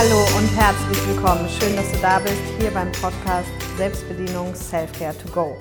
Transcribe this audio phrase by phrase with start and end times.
[0.00, 1.48] Hallo und herzlich willkommen.
[1.48, 5.56] Schön, dass du da bist, hier beim Podcast Selbstbedienung Selfcare to Go.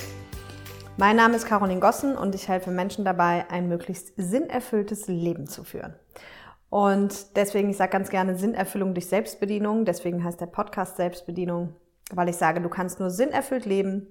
[0.95, 5.63] Mein Name ist Caroline Gossen und ich helfe Menschen dabei, ein möglichst sinnerfülltes Leben zu
[5.63, 5.95] führen.
[6.69, 9.85] Und deswegen, ich sage ganz gerne Sinnerfüllung durch Selbstbedienung.
[9.85, 11.73] Deswegen heißt der Podcast Selbstbedienung,
[12.11, 14.05] weil ich sage, du kannst nur sinnerfüllt leben,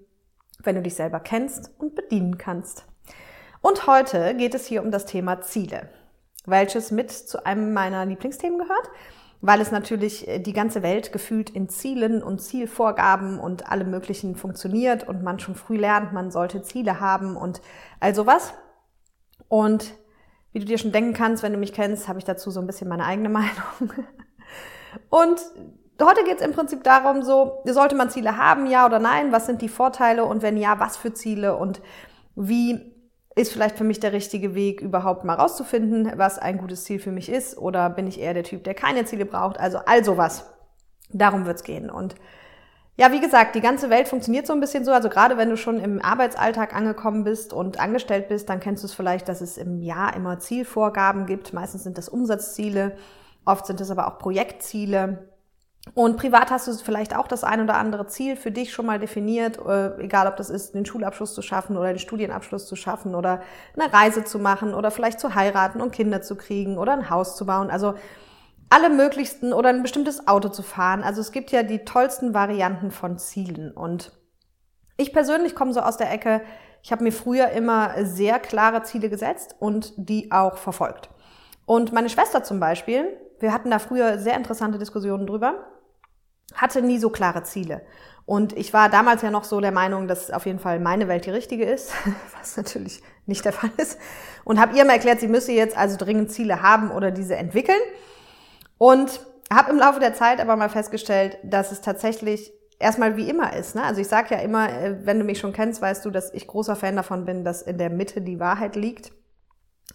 [0.65, 2.85] wenn du dich selber kennst und bedienen kannst.
[3.61, 5.89] Und heute geht es hier um das Thema Ziele,
[6.47, 8.91] welches mit zu einem meiner Lieblingsthemen gehört
[9.41, 14.37] weil es natürlich äh, die ganze Welt gefühlt in Zielen und Zielvorgaben und allem Möglichen
[14.37, 17.61] funktioniert und man schon früh lernt, man sollte Ziele haben und
[18.01, 18.55] all sowas.
[19.49, 19.95] Und
[20.53, 22.67] wie du dir schon denken kannst, wenn du mich kennst, habe ich dazu so ein
[22.67, 23.93] bisschen meine eigene Meinung.
[25.11, 25.41] Und
[26.03, 29.33] heute geht es im Prinzip darum, so, sollte man Ziele haben, ja oder nein?
[29.33, 30.25] Was sind die Vorteile?
[30.25, 31.57] Und wenn ja, was für Ziele?
[31.57, 31.81] Und
[32.35, 32.96] wie
[33.37, 37.13] ist vielleicht für mich der richtige Weg, überhaupt mal rauszufinden, was ein gutes Ziel für
[37.13, 37.59] mich ist?
[37.59, 39.61] Oder bin ich eher der Typ, der keine Ziele braucht?
[39.61, 40.51] Also all sowas.
[41.11, 41.91] Darum wird's gehen.
[41.91, 42.15] Und
[42.97, 44.93] ja, wie gesagt, die ganze Welt funktioniert so ein bisschen so.
[44.93, 48.87] Also gerade wenn du schon im Arbeitsalltag angekommen bist und angestellt bist, dann kennst du
[48.87, 51.53] es vielleicht, dass es im Jahr immer Zielvorgaben gibt.
[51.53, 52.97] Meistens sind das Umsatzziele,
[53.45, 55.29] oft sind es aber auch Projektziele.
[55.95, 58.99] Und privat hast du vielleicht auch das ein oder andere Ziel für dich schon mal
[58.99, 63.15] definiert, äh, egal ob das ist, den Schulabschluss zu schaffen oder den Studienabschluss zu schaffen
[63.15, 63.41] oder
[63.79, 67.37] eine Reise zu machen oder vielleicht zu heiraten und Kinder zu kriegen oder ein Haus
[67.37, 67.71] zu bauen.
[67.71, 67.95] Also
[68.69, 71.03] alle möglichsten oder ein bestimmtes Auto zu fahren.
[71.03, 73.71] Also es gibt ja die tollsten Varianten von Zielen.
[73.73, 74.13] Und
[74.97, 76.43] ich persönlich komme so aus der Ecke,
[76.83, 81.11] ich habe mir früher immer sehr klare Ziele gesetzt und die auch verfolgt.
[81.65, 85.67] Und meine Schwester zum Beispiel, wir hatten da früher sehr interessante Diskussionen drüber
[86.55, 87.83] hatte nie so klare Ziele.
[88.25, 91.27] Und ich war damals ja noch so der Meinung, dass auf jeden Fall meine Welt
[91.27, 91.93] die richtige ist,
[92.39, 93.99] was natürlich nicht der Fall ist.
[94.45, 97.81] Und habe ihr mal erklärt, sie müsse jetzt also dringend Ziele haben oder diese entwickeln.
[98.79, 99.21] Und
[99.53, 103.75] habe im Laufe der Zeit aber mal festgestellt, dass es tatsächlich erstmal wie immer ist.
[103.75, 103.83] Ne?
[103.83, 106.47] Also ich sage ja immer, äh, wenn du mich schon kennst, weißt du, dass ich
[106.47, 109.13] großer Fan davon bin, dass in der Mitte die Wahrheit liegt.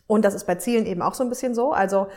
[0.07, 1.73] Und das ist bei Zielen eben auch so ein bisschen so.
[1.73, 2.07] Also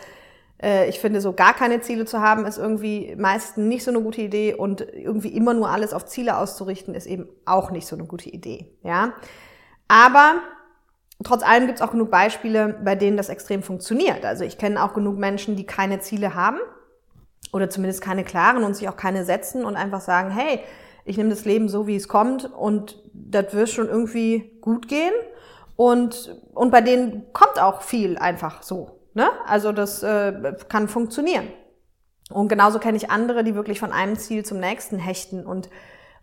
[0.88, 4.22] ich finde, so gar keine Ziele zu haben, ist irgendwie meistens nicht so eine gute
[4.22, 8.06] Idee und irgendwie immer nur alles auf Ziele auszurichten, ist eben auch nicht so eine
[8.06, 8.66] gute Idee.
[8.82, 9.12] Ja,
[9.88, 10.36] aber
[11.22, 14.25] trotz allem gibt es auch genug Beispiele, bei denen das extrem funktioniert.
[14.25, 16.58] Also ich kenne auch genug Menschen, die keine Ziele haben
[17.52, 20.60] oder zumindest keine klaren und sich auch keine setzen und einfach sagen, hey,
[21.04, 25.12] ich nehme das Leben so, wie es kommt und das wird schon irgendwie gut gehen.
[25.76, 28.94] Und, und bei denen kommt auch viel einfach so.
[29.14, 29.28] Ne?
[29.47, 31.48] Also das äh, kann funktionieren.
[32.30, 35.69] Und genauso kenne ich andere, die wirklich von einem Ziel zum nächsten hechten und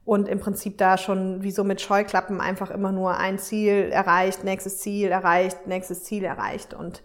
[0.03, 4.43] und im Prinzip da schon wie so mit Scheuklappen einfach immer nur ein Ziel erreicht,
[4.43, 6.73] nächstes Ziel erreicht, nächstes Ziel erreicht.
[6.73, 7.03] Und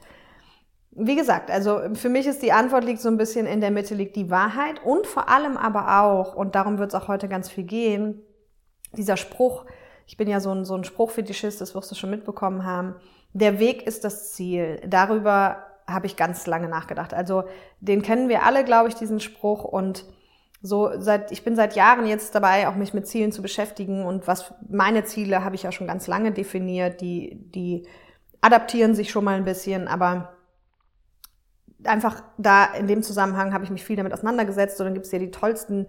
[0.92, 3.94] wie gesagt, also für mich ist die Antwort liegt so ein bisschen in der Mitte
[3.94, 7.50] liegt die Wahrheit und vor allem aber auch, und darum wird es auch heute ganz
[7.50, 8.22] viel gehen,
[8.96, 9.66] dieser Spruch,
[10.06, 12.94] ich bin ja so ein, so ein Spruchfetischist, das wirst du schon mitbekommen haben,
[13.34, 14.80] der Weg ist das Ziel.
[14.86, 17.14] Darüber habe ich ganz lange nachgedacht.
[17.14, 17.44] Also
[17.80, 19.64] den kennen wir alle, glaube ich, diesen Spruch.
[19.64, 20.04] Und
[20.62, 24.04] so seit ich bin seit Jahren jetzt dabei, auch mich mit Zielen zu beschäftigen.
[24.04, 27.86] Und was meine Ziele habe ich ja schon ganz lange definiert, die die
[28.40, 30.36] adaptieren sich schon mal ein bisschen, aber
[31.84, 34.80] einfach da in dem Zusammenhang habe ich mich viel damit auseinandergesetzt.
[34.80, 35.86] Und dann gibt es ja die tollsten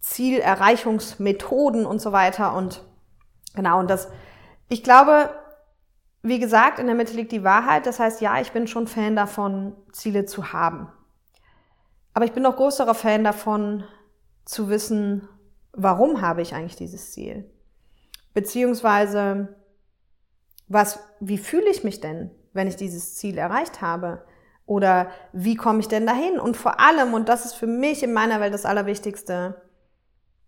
[0.00, 2.54] Zielerreichungsmethoden und so weiter.
[2.56, 2.82] Und
[3.54, 4.08] genau und das
[4.68, 5.30] ich glaube,
[6.22, 7.86] wie gesagt, in der Mitte liegt die Wahrheit.
[7.86, 10.88] Das heißt, ja, ich bin schon Fan davon, Ziele zu haben.
[12.12, 13.84] Aber ich bin noch größerer Fan davon,
[14.44, 15.28] zu wissen,
[15.72, 17.48] warum habe ich eigentlich dieses Ziel?
[18.34, 19.56] Beziehungsweise,
[20.68, 24.24] was, wie fühle ich mich denn, wenn ich dieses Ziel erreicht habe?
[24.66, 26.38] Oder wie komme ich denn dahin?
[26.38, 29.60] Und vor allem, und das ist für mich in meiner Welt das Allerwichtigste,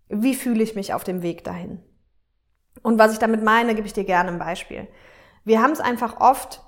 [0.08, 1.80] wie fühle ich mich auf dem Weg dahin?
[2.82, 4.88] Und was ich damit meine, gebe ich dir gerne ein Beispiel.
[5.44, 6.62] Wir haben es einfach oft,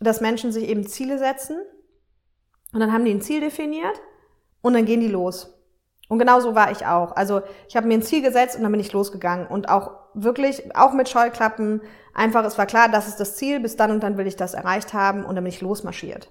[0.00, 1.58] dass Menschen sich eben Ziele setzen
[2.72, 4.00] und dann haben die ein Ziel definiert
[4.60, 5.50] und dann gehen die los.
[6.08, 7.12] Und genau so war ich auch.
[7.16, 10.76] Also ich habe mir ein Ziel gesetzt und dann bin ich losgegangen und auch wirklich,
[10.76, 11.80] auch mit Scheuklappen,
[12.12, 14.54] einfach, es war klar, das ist das Ziel, bis dann und dann will ich das
[14.54, 16.30] erreicht haben und dann bin ich losmarschiert.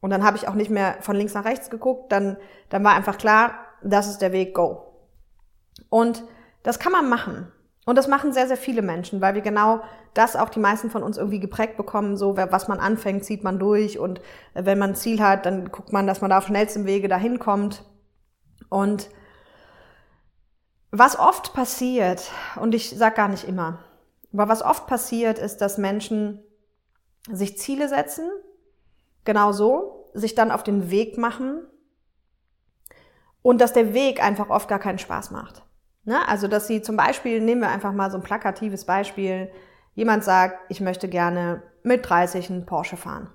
[0.00, 2.36] Und dann habe ich auch nicht mehr von links nach rechts geguckt, dann,
[2.68, 4.82] dann war einfach klar, das ist der Weg, go.
[5.88, 6.24] Und
[6.62, 7.50] das kann man machen.
[7.84, 9.82] Und das machen sehr, sehr viele Menschen, weil wir genau
[10.14, 13.58] das auch die meisten von uns irgendwie geprägt bekommen, so was man anfängt, zieht man
[13.58, 14.20] durch und
[14.54, 17.08] äh, wenn man ein Ziel hat, dann guckt man, dass man da auf schnellstem Wege
[17.08, 17.84] dahin kommt.
[18.70, 19.10] Und
[20.90, 23.80] was oft passiert, und ich sag gar nicht immer,
[24.32, 26.42] aber was oft passiert, ist, dass Menschen
[27.30, 28.30] sich Ziele setzen,
[29.24, 31.66] genau so, sich dann auf den Weg machen
[33.42, 35.64] und dass der Weg einfach oft gar keinen Spaß macht.
[36.04, 36.26] Ne?
[36.28, 39.50] Also, dass sie zum Beispiel, nehmen wir einfach mal so ein plakatives Beispiel,
[39.94, 43.30] jemand sagt, ich möchte gerne mit 30 einen Porsche fahren.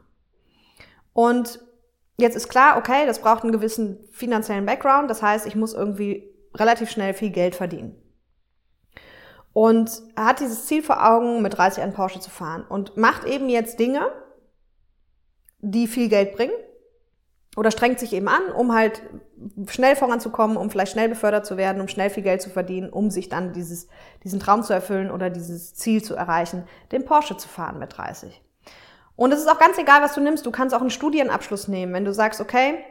[1.14, 1.60] Und
[2.18, 6.34] jetzt ist klar, okay, das braucht einen gewissen finanziellen Background, das heißt, ich muss irgendwie
[6.54, 7.96] relativ schnell viel Geld verdienen.
[9.54, 13.26] Und er hat dieses Ziel vor Augen, mit 30 einen Porsche zu fahren und macht
[13.26, 14.12] eben jetzt Dinge,
[15.60, 16.54] die viel Geld bringen
[17.60, 19.02] oder strengt sich eben an, um halt
[19.68, 23.12] schnell voranzukommen, um vielleicht schnell befördert zu werden, um schnell viel Geld zu verdienen, um
[23.12, 23.90] sich dann dieses,
[24.24, 26.64] diesen Traum zu erfüllen oder dieses Ziel zu erreichen,
[26.94, 28.42] den Porsche zu fahren mit 30.
[29.18, 30.46] Und es ist auch ganz egal, was du nimmst.
[30.46, 31.92] Du kannst auch einen Studienabschluss nehmen.
[31.92, 32.82] Wenn du sagst, okay,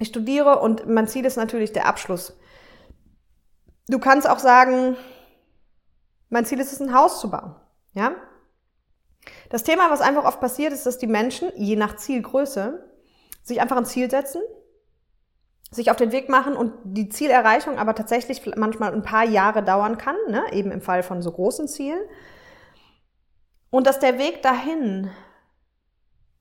[0.00, 2.36] ich studiere und mein Ziel ist natürlich der Abschluss.
[3.86, 4.96] Du kannst auch sagen,
[6.28, 7.54] mein Ziel ist es, ein Haus zu bauen.
[7.92, 8.16] Ja?
[9.48, 12.82] Das Thema, was einfach oft passiert, ist, dass die Menschen, je nach Zielgröße,
[13.46, 14.42] sich einfach ein Ziel setzen,
[15.70, 19.98] sich auf den Weg machen und die Zielerreichung aber tatsächlich manchmal ein paar Jahre dauern
[19.98, 20.42] kann, ne?
[20.52, 22.00] eben im Fall von so großen Zielen.
[23.70, 25.10] Und dass der Weg dahin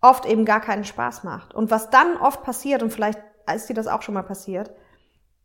[0.01, 1.53] oft eben gar keinen Spaß macht.
[1.53, 3.19] Und was dann oft passiert, und vielleicht
[3.53, 4.71] ist dir das auch schon mal passiert,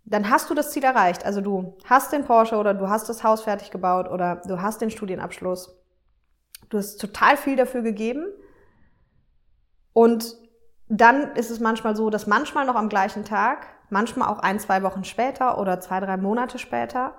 [0.04, 1.26] dann hast du das Ziel erreicht.
[1.26, 4.80] Also du hast den Porsche oder du hast das Haus fertig gebaut oder du hast
[4.80, 5.76] den Studienabschluss.
[6.70, 8.26] Du hast total viel dafür gegeben.
[9.92, 10.36] Und
[10.90, 14.82] dann ist es manchmal so, dass manchmal noch am gleichen Tag, manchmal auch ein, zwei
[14.82, 17.14] Wochen später oder zwei, drei Monate später,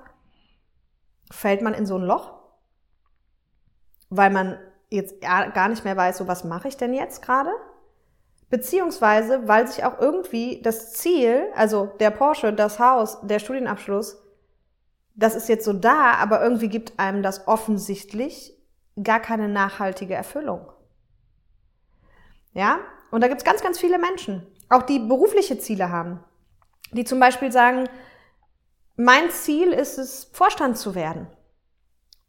[1.31, 2.33] fällt man in so ein Loch,
[4.09, 4.59] weil man
[4.89, 7.51] jetzt gar nicht mehr weiß, so was mache ich denn jetzt gerade?
[8.49, 14.21] Beziehungsweise, weil sich auch irgendwie das Ziel, also der Porsche, das Haus, der Studienabschluss,
[15.15, 18.53] das ist jetzt so da, aber irgendwie gibt einem das offensichtlich
[19.01, 20.73] gar keine nachhaltige Erfüllung.
[22.53, 22.79] Ja?
[23.11, 26.23] Und da gibt's ganz, ganz viele Menschen, auch die berufliche Ziele haben,
[26.91, 27.89] die zum Beispiel sagen,
[28.95, 31.27] mein Ziel ist es, Vorstand zu werden.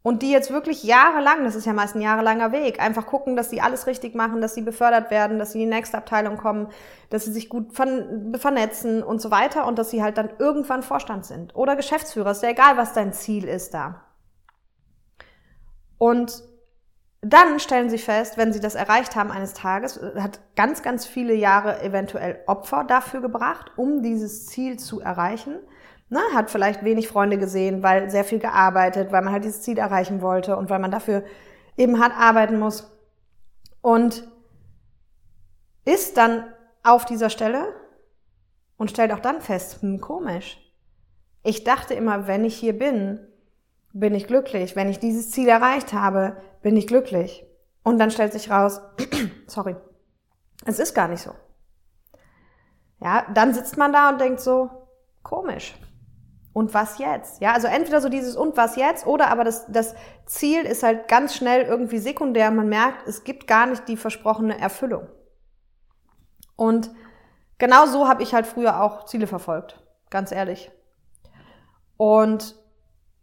[0.05, 3.49] Und die jetzt wirklich jahrelang, das ist ja meist ein jahrelanger Weg, einfach gucken, dass
[3.49, 6.67] sie alles richtig machen, dass sie befördert werden, dass sie in die nächste Abteilung kommen,
[7.09, 11.25] dass sie sich gut vernetzen und so weiter und dass sie halt dann irgendwann Vorstand
[11.25, 14.03] sind oder Geschäftsführer, ist ja egal, was dein Ziel ist da.
[15.97, 16.43] Und
[17.23, 21.33] dann stellen sie fest, wenn sie das erreicht haben eines Tages, hat ganz, ganz viele
[21.33, 25.55] Jahre eventuell Opfer dafür gebracht, um dieses Ziel zu erreichen
[26.13, 29.77] ne, hat vielleicht wenig Freunde gesehen, weil sehr viel gearbeitet, weil man halt dieses Ziel
[29.77, 31.23] erreichen wollte und weil man dafür
[31.75, 32.91] eben hart arbeiten muss.
[33.81, 34.25] Und
[35.83, 36.45] ist dann
[36.83, 37.73] auf dieser Stelle
[38.77, 40.59] und stellt auch dann fest, hm, komisch.
[41.43, 43.19] Ich dachte immer, wenn ich hier bin,
[43.93, 44.75] bin ich glücklich.
[44.75, 47.45] Wenn ich dieses Ziel erreicht habe, bin ich glücklich.
[47.83, 48.81] Und dann stellt sich raus,
[49.47, 49.75] sorry,
[50.65, 51.31] es ist gar nicht so.
[52.99, 54.69] Ja, dann sitzt man da und denkt so,
[55.21, 55.75] komisch
[56.53, 57.41] und was jetzt?
[57.41, 59.95] Ja, also entweder so dieses und was jetzt oder aber das, das
[60.25, 62.51] Ziel ist halt ganz schnell irgendwie sekundär.
[62.51, 65.07] Man merkt, es gibt gar nicht die versprochene Erfüllung.
[66.55, 66.91] Und
[67.57, 70.71] genau so habe ich halt früher auch Ziele verfolgt, ganz ehrlich.
[71.97, 72.55] Und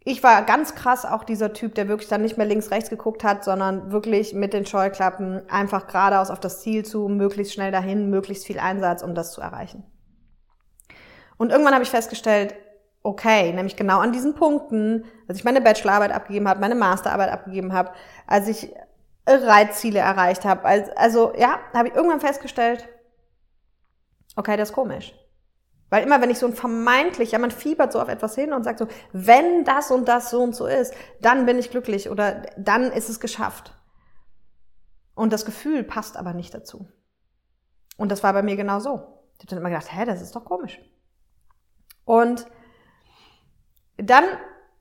[0.03, 3.23] ich war ganz krass auch dieser Typ, der wirklich dann nicht mehr links, rechts geguckt
[3.23, 8.09] hat, sondern wirklich mit den Scheuklappen einfach geradeaus auf das Ziel zu, möglichst schnell dahin,
[8.09, 9.83] möglichst viel Einsatz, um das zu erreichen.
[11.37, 12.55] Und irgendwann habe ich festgestellt,
[13.03, 17.73] okay, nämlich genau an diesen Punkten, als ich meine Bachelorarbeit abgegeben habe, meine Masterarbeit abgegeben
[17.73, 17.91] habe,
[18.25, 18.73] als ich
[19.27, 22.87] Reitziele erreicht habe, als, also ja, habe ich irgendwann festgestellt,
[24.35, 25.13] okay, das ist komisch.
[25.91, 28.63] Weil immer, wenn ich so ein vermeintlich, ja, man fiebert so auf etwas hin und
[28.63, 32.43] sagt so, wenn das und das so und so ist, dann bin ich glücklich oder
[32.57, 33.73] dann ist es geschafft.
[35.15, 36.87] Und das Gefühl passt aber nicht dazu.
[37.97, 38.93] Und das war bei mir genau so.
[39.35, 40.79] Ich habe dann immer gedacht, hä, das ist doch komisch.
[42.05, 42.47] Und
[43.97, 44.23] dann,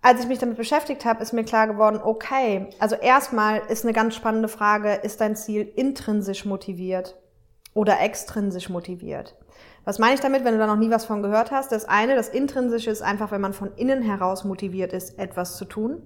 [0.02, 3.92] als ich mich damit beschäftigt habe, ist mir klar geworden, okay, also erstmal ist eine
[3.92, 7.20] ganz spannende Frage, ist dein Ziel intrinsisch motiviert
[7.74, 9.36] oder extrinsisch motiviert?
[9.90, 11.72] Was meine ich damit, wenn du da noch nie was von gehört hast?
[11.72, 15.64] Das eine, das Intrinsische ist einfach, wenn man von innen heraus motiviert ist, etwas zu
[15.64, 16.00] tun.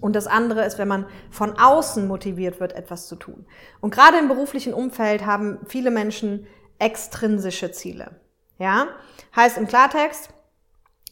[0.00, 3.46] Und das andere ist, wenn man von außen motiviert wird, etwas zu tun.
[3.80, 6.48] Und gerade im beruflichen Umfeld haben viele Menschen
[6.80, 8.10] extrinsische Ziele.
[8.58, 8.88] Ja?
[9.36, 10.30] Heißt im Klartext,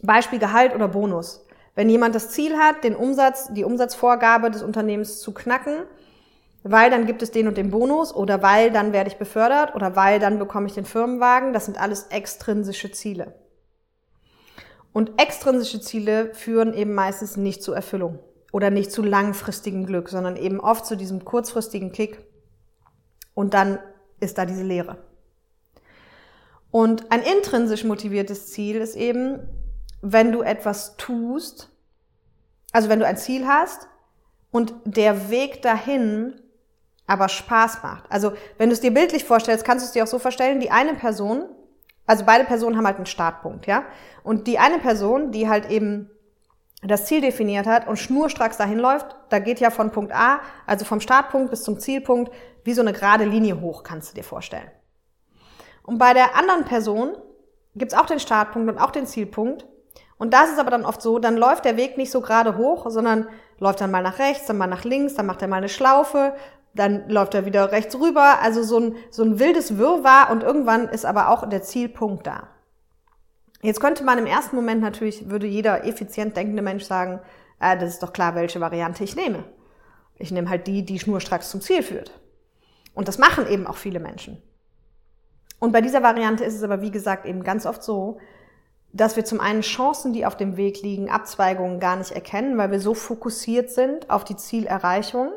[0.03, 1.47] Beispiel Gehalt oder Bonus.
[1.77, 5.85] Wenn jemand das Ziel hat, den Umsatz, die Umsatzvorgabe des Unternehmens zu knacken,
[6.65, 9.97] weil dann gibt es den und den Bonus oder weil dann werde ich befördert oder
[9.97, 13.35] weil dann bekomme ich den Firmenwagen, das sind alles extrinsische Ziele.
[14.95, 18.19] Und extrinsische Ziele führen eben meistens nicht zur Erfüllung
[18.51, 22.25] oder nicht zu langfristigem Glück, sondern eben oft zu diesem kurzfristigen Kick
[23.35, 23.79] und dann
[24.21, 24.97] ist da diese Leere.
[26.71, 29.39] Und ein intrinsisch motiviertes Ziel ist eben,
[30.01, 31.69] wenn du etwas tust,
[32.73, 33.87] also wenn du ein Ziel hast
[34.51, 36.41] und der Weg dahin
[37.07, 38.05] aber Spaß macht.
[38.11, 40.71] Also wenn du es dir bildlich vorstellst, kannst du es dir auch so vorstellen, die
[40.71, 41.45] eine Person,
[42.07, 43.85] also beide Personen haben halt einen Startpunkt, ja?
[44.23, 46.11] Und die eine Person, die halt eben
[46.83, 50.85] das Ziel definiert hat und schnurstracks dahin läuft, da geht ja von Punkt A, also
[50.85, 52.31] vom Startpunkt bis zum Zielpunkt,
[52.63, 54.71] wie so eine gerade Linie hoch, kannst du dir vorstellen.
[55.83, 57.17] Und bei der anderen Person
[57.75, 59.67] gibt's auch den Startpunkt und auch den Zielpunkt.
[60.17, 62.87] Und das ist aber dann oft so, dann läuft der Weg nicht so gerade hoch,
[62.89, 65.69] sondern läuft dann mal nach rechts, dann mal nach links, dann macht er mal eine
[65.69, 66.35] Schlaufe,
[66.75, 70.89] dann läuft er wieder rechts rüber, also so ein, so ein wildes Wirrwarr und irgendwann
[70.89, 72.49] ist aber auch der Zielpunkt da.
[73.63, 77.21] Jetzt könnte man im ersten Moment natürlich, würde jeder effizient denkende Mensch sagen,
[77.61, 79.45] äh, das ist doch klar, welche Variante ich nehme.
[80.17, 82.21] Ich nehme halt die, die schnurstracks zum Ziel führt.
[82.95, 84.43] Und das machen eben auch viele Menschen.
[85.59, 88.19] Und bei dieser Variante ist es aber, wie gesagt, eben ganz oft so,
[88.93, 92.71] dass wir zum einen Chancen, die auf dem Weg liegen, Abzweigungen gar nicht erkennen, weil
[92.71, 95.33] wir so fokussiert sind auf die Zielerreichung.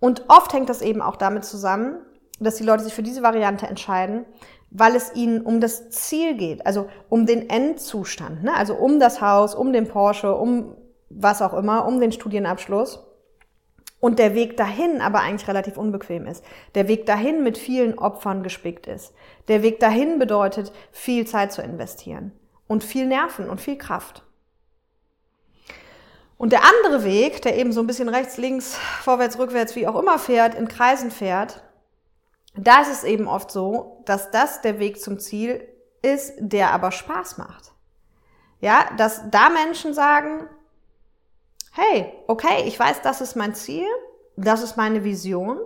[0.00, 1.98] Und oft hängt das eben auch damit zusammen,
[2.38, 4.24] dass die Leute sich für diese Variante entscheiden,
[4.70, 8.54] weil es ihnen um das Ziel geht, also um den Endzustand, ne?
[8.54, 10.76] also um das Haus, um den Porsche, um
[11.08, 13.02] was auch immer, um den Studienabschluss.
[13.98, 16.44] Und der Weg dahin aber eigentlich relativ unbequem ist.
[16.74, 19.14] Der Weg dahin mit vielen Opfern gespickt ist.
[19.48, 22.32] Der Weg dahin bedeutet, viel Zeit zu investieren
[22.68, 24.25] und viel Nerven und viel Kraft.
[26.38, 29.98] Und der andere Weg, der eben so ein bisschen rechts, links, vorwärts, rückwärts, wie auch
[29.98, 31.62] immer fährt, in Kreisen fährt,
[32.54, 35.66] da ist es eben oft so, dass das der Weg zum Ziel
[36.02, 37.72] ist, der aber Spaß macht.
[38.60, 40.48] Ja, dass da Menschen sagen,
[41.72, 43.86] hey, okay, ich weiß, das ist mein Ziel,
[44.36, 45.60] das ist meine Vision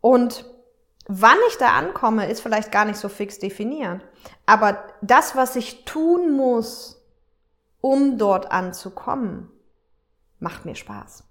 [0.00, 0.44] und
[1.08, 4.04] wann ich da ankomme, ist vielleicht gar nicht so fix definiert.
[4.46, 6.97] Aber das, was ich tun muss,
[7.80, 9.50] um dort anzukommen,
[10.38, 11.24] macht mir Spaß.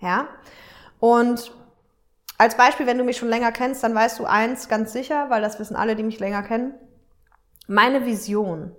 [0.00, 0.28] Ja?
[0.98, 1.52] Und
[2.38, 5.42] als Beispiel, wenn du mich schon länger kennst, dann weißt du eins ganz sicher, weil
[5.42, 6.74] das wissen alle, die mich länger kennen.
[7.66, 8.74] Meine Vision.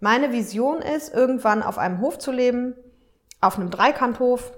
[0.00, 2.74] Meine Vision ist, irgendwann auf einem Hof zu leben,
[3.40, 4.52] auf einem Dreikanthof.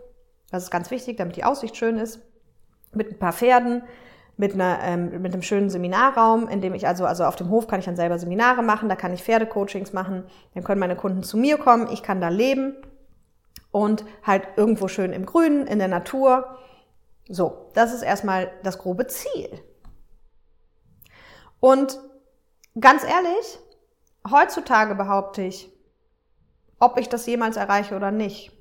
[0.51, 2.21] Das ist ganz wichtig, damit die Aussicht schön ist.
[2.93, 3.83] Mit ein paar Pferden,
[4.37, 7.67] mit, einer, ähm, mit einem schönen Seminarraum, in dem ich also, also auf dem Hof
[7.67, 10.25] kann ich dann selber Seminare machen, da kann ich Pferdecoachings machen,
[10.55, 12.75] dann können meine Kunden zu mir kommen, ich kann da leben
[13.71, 16.59] und halt irgendwo schön im Grünen, in der Natur
[17.29, 19.49] so, das ist erstmal das grobe Ziel.
[21.59, 21.99] Und
[22.79, 23.59] ganz ehrlich,
[24.31, 25.73] heutzutage behaupte ich,
[26.79, 28.53] ob ich das jemals erreiche oder nicht,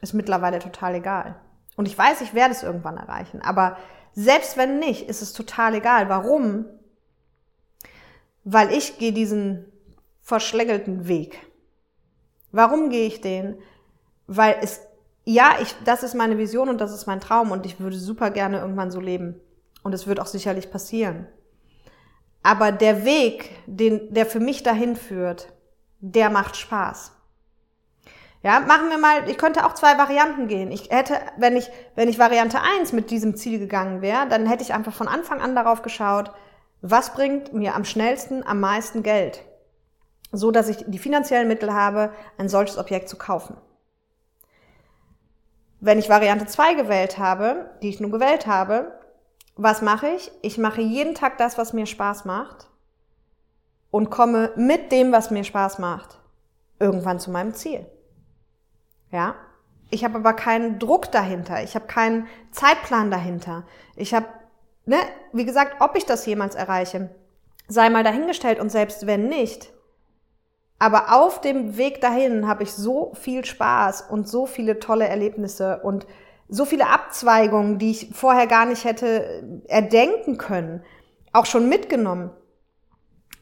[0.00, 1.38] ist mittlerweile total egal.
[1.76, 3.42] Und ich weiß, ich werde es irgendwann erreichen.
[3.42, 3.76] Aber
[4.14, 6.08] selbst wenn nicht, ist es total egal.
[6.08, 6.66] Warum?
[8.44, 9.64] Weil ich gehe diesen
[10.20, 11.38] verschlängelten Weg.
[12.50, 13.56] Warum gehe ich den?
[14.26, 14.80] Weil es
[15.24, 18.30] ja, ich, das ist meine Vision und das ist mein Traum und ich würde super
[18.30, 19.40] gerne irgendwann so leben.
[19.82, 21.26] Und es wird auch sicherlich passieren.
[22.42, 25.52] Aber der Weg, den, der für mich dahin führt,
[26.00, 27.12] der macht Spaß.
[28.42, 30.72] Ja, machen wir mal, ich könnte auch zwei Varianten gehen.
[30.72, 34.64] Ich hätte, wenn ich, wenn ich Variante eins mit diesem Ziel gegangen wäre, dann hätte
[34.64, 36.32] ich einfach von Anfang an darauf geschaut,
[36.80, 39.42] was bringt mir am schnellsten, am meisten Geld?
[40.32, 43.56] So dass ich die finanziellen Mittel habe, ein solches Objekt zu kaufen.
[45.78, 48.98] Wenn ich Variante 2 gewählt habe, die ich nun gewählt habe,
[49.54, 50.32] was mache ich?
[50.42, 52.68] Ich mache jeden Tag das, was mir Spaß macht
[53.92, 56.18] und komme mit dem, was mir Spaß macht,
[56.80, 57.86] irgendwann zu meinem Ziel.
[59.12, 59.36] Ja?
[59.90, 61.62] Ich habe aber keinen Druck dahinter.
[61.62, 63.64] Ich habe keinen Zeitplan dahinter.
[63.94, 64.26] Ich habe,
[64.86, 64.96] ne,
[65.32, 67.14] wie gesagt, ob ich das jemals erreiche,
[67.68, 69.72] sei mal dahingestellt und selbst wenn nicht,
[70.82, 75.78] aber auf dem Weg dahin habe ich so viel Spaß und so viele tolle Erlebnisse
[75.84, 76.08] und
[76.48, 80.82] so viele Abzweigungen, die ich vorher gar nicht hätte erdenken können,
[81.32, 82.30] auch schon mitgenommen,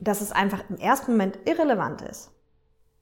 [0.01, 2.31] dass es einfach im ersten Moment irrelevant ist.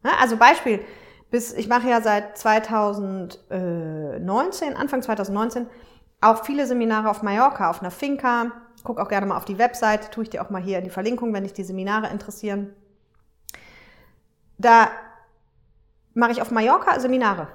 [0.05, 0.85] Also Beispiel,
[1.30, 5.66] bis ich mache ja seit 2019, Anfang 2019,
[6.20, 8.52] auch viele Seminare auf Mallorca, auf einer Finca.
[8.85, 10.90] Guck auch gerne mal auf die Website, tue ich dir auch mal hier in die
[10.90, 12.75] Verlinkung, wenn dich die Seminare interessieren.
[14.56, 14.88] Da
[16.14, 17.49] mache ich auf Mallorca Seminare.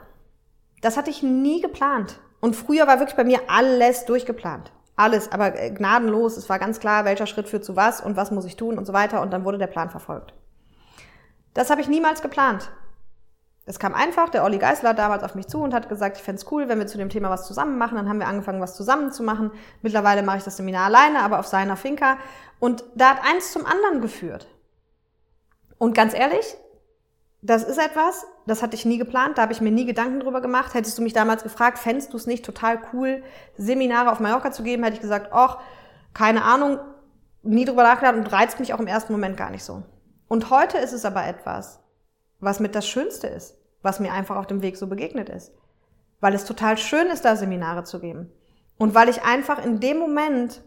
[0.81, 2.19] Das hatte ich nie geplant.
[2.39, 4.71] Und früher war wirklich bei mir alles durchgeplant.
[4.95, 6.37] Alles, aber äh, gnadenlos.
[6.37, 8.85] Es war ganz klar, welcher Schritt führt zu was und was muss ich tun und
[8.85, 9.21] so weiter.
[9.21, 10.33] Und dann wurde der Plan verfolgt.
[11.53, 12.69] Das habe ich niemals geplant.
[13.65, 16.41] Es kam einfach, der Olli Geisler damals auf mich zu und hat gesagt, ich fände
[16.41, 17.95] es cool, wenn wir zu dem Thema was zusammen machen.
[17.95, 19.51] Dann haben wir angefangen, was zusammen zu machen.
[19.81, 22.17] Mittlerweile mache ich das Seminar alleine, aber auf seiner Finca.
[22.59, 24.47] Und da hat eins zum anderen geführt.
[25.77, 26.57] Und ganz ehrlich,
[27.41, 30.41] das ist etwas, das hatte ich nie geplant, da habe ich mir nie Gedanken drüber
[30.41, 30.73] gemacht.
[30.73, 33.23] Hättest du mich damals gefragt, fändest du es nicht total cool,
[33.57, 35.57] Seminare auf Mallorca zu geben, hätte ich gesagt, ach,
[36.13, 36.79] keine Ahnung,
[37.43, 39.83] nie drüber nachgedacht und reizt mich auch im ersten Moment gar nicht so.
[40.29, 41.82] Und heute ist es aber etwas,
[42.43, 45.51] was mit das Schönste ist, was mir einfach auf dem Weg so begegnet ist.
[46.19, 48.31] Weil es total schön ist, da Seminare zu geben.
[48.77, 50.63] Und weil ich einfach in dem Moment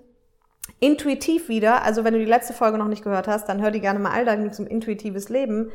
[0.80, 3.80] intuitiv wieder, also wenn du die letzte Folge noch nicht gehört hast, dann hör die
[3.80, 5.70] gerne mal all, da ging es um intuitives Leben.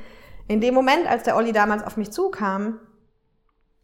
[0.48, 2.80] In dem Moment, als der Olli damals auf mich zukam,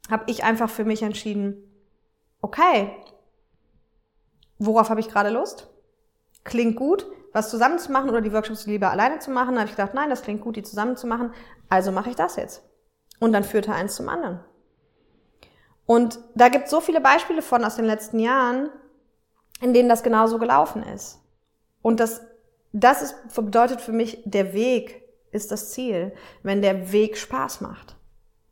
[0.09, 1.63] habe ich einfach für mich entschieden,
[2.41, 2.91] okay,
[4.57, 5.69] worauf habe ich gerade Lust?
[6.43, 7.05] Klingt gut,
[7.37, 9.53] was zusammen zu machen oder die Workshops lieber alleine zu machen.
[9.53, 11.31] Da habe ich gedacht, nein, das klingt gut, die zusammen zu machen.
[11.69, 12.63] Also mache ich das jetzt.
[13.19, 14.39] Und dann führte eins zum anderen.
[15.85, 18.71] Und da gibt es so viele Beispiele von aus den letzten Jahren,
[19.61, 21.21] in denen das genauso gelaufen ist.
[21.83, 22.21] Und das,
[22.73, 27.97] das ist, bedeutet für mich, der Weg ist das Ziel, wenn der Weg Spaß macht.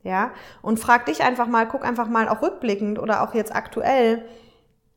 [0.04, 0.30] Ja?
[0.62, 4.24] Und frag dich einfach mal, guck einfach mal auch rückblickend oder auch jetzt aktuell,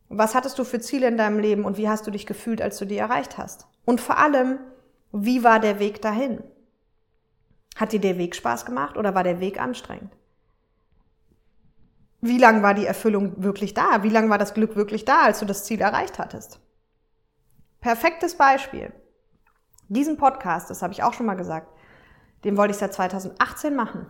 [0.10, 2.78] was hattest du für Ziele in deinem Leben und wie hast du dich gefühlt, als
[2.78, 3.69] du die erreicht hast?
[3.86, 4.60] Und vor allem,
[5.12, 6.44] wie war der Weg dahin?
[7.76, 10.16] Hat dir der Weg Spaß gemacht oder war der Weg anstrengend?
[12.22, 14.04] Wie lang war die Erfüllung wirklich da?
[14.04, 16.60] Wie lang war das Glück wirklich da, als du das Ziel erreicht hattest?
[17.80, 18.92] Perfektes Beispiel.
[19.88, 21.74] Diesen Podcast, das habe ich auch schon mal gesagt,
[22.44, 24.08] den wollte ich seit 2018 machen.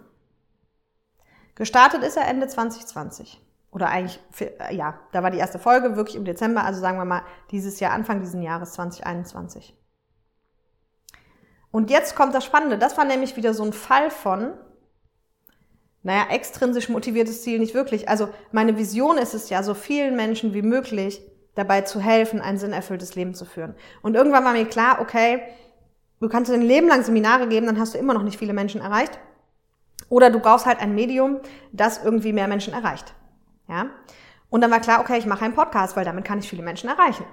[1.56, 3.42] Gestartet ist er Ende 2020.
[3.72, 4.20] Oder eigentlich,
[4.72, 7.22] ja, da war die erste Folge wirklich im Dezember, also sagen wir mal
[7.52, 9.76] dieses Jahr, Anfang dieses Jahres 2021.
[11.72, 12.80] Und jetzt kommt das Spannende.
[12.80, 14.54] Das war nämlich wieder so ein Fall von,
[16.02, 18.10] naja, extrinsisch motiviertes Ziel nicht wirklich.
[18.10, 21.22] Also meine Vision ist es ja, so vielen Menschen wie möglich
[21.54, 23.76] dabei zu helfen, ein sinnerfülltes Leben zu führen.
[24.02, 25.42] Und irgendwann war mir klar, okay,
[26.20, 28.82] du kannst ein Leben lang Seminare geben, dann hast du immer noch nicht viele Menschen
[28.82, 29.20] erreicht.
[30.08, 31.40] Oder du brauchst halt ein Medium,
[31.72, 33.14] das irgendwie mehr Menschen erreicht.
[33.70, 33.92] Ja?
[34.50, 36.90] Und dann war klar, okay, ich mache einen Podcast, weil damit kann ich viele Menschen
[36.90, 37.26] erreichen.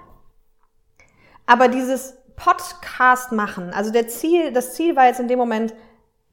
[1.45, 5.73] Aber dieses Podcast machen, also der Ziel, das Ziel war jetzt in dem Moment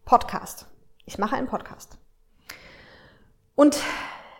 [0.05, 0.67] Podcast.
[1.07, 1.99] Ich mache einen Podcast.
[3.55, 3.81] Und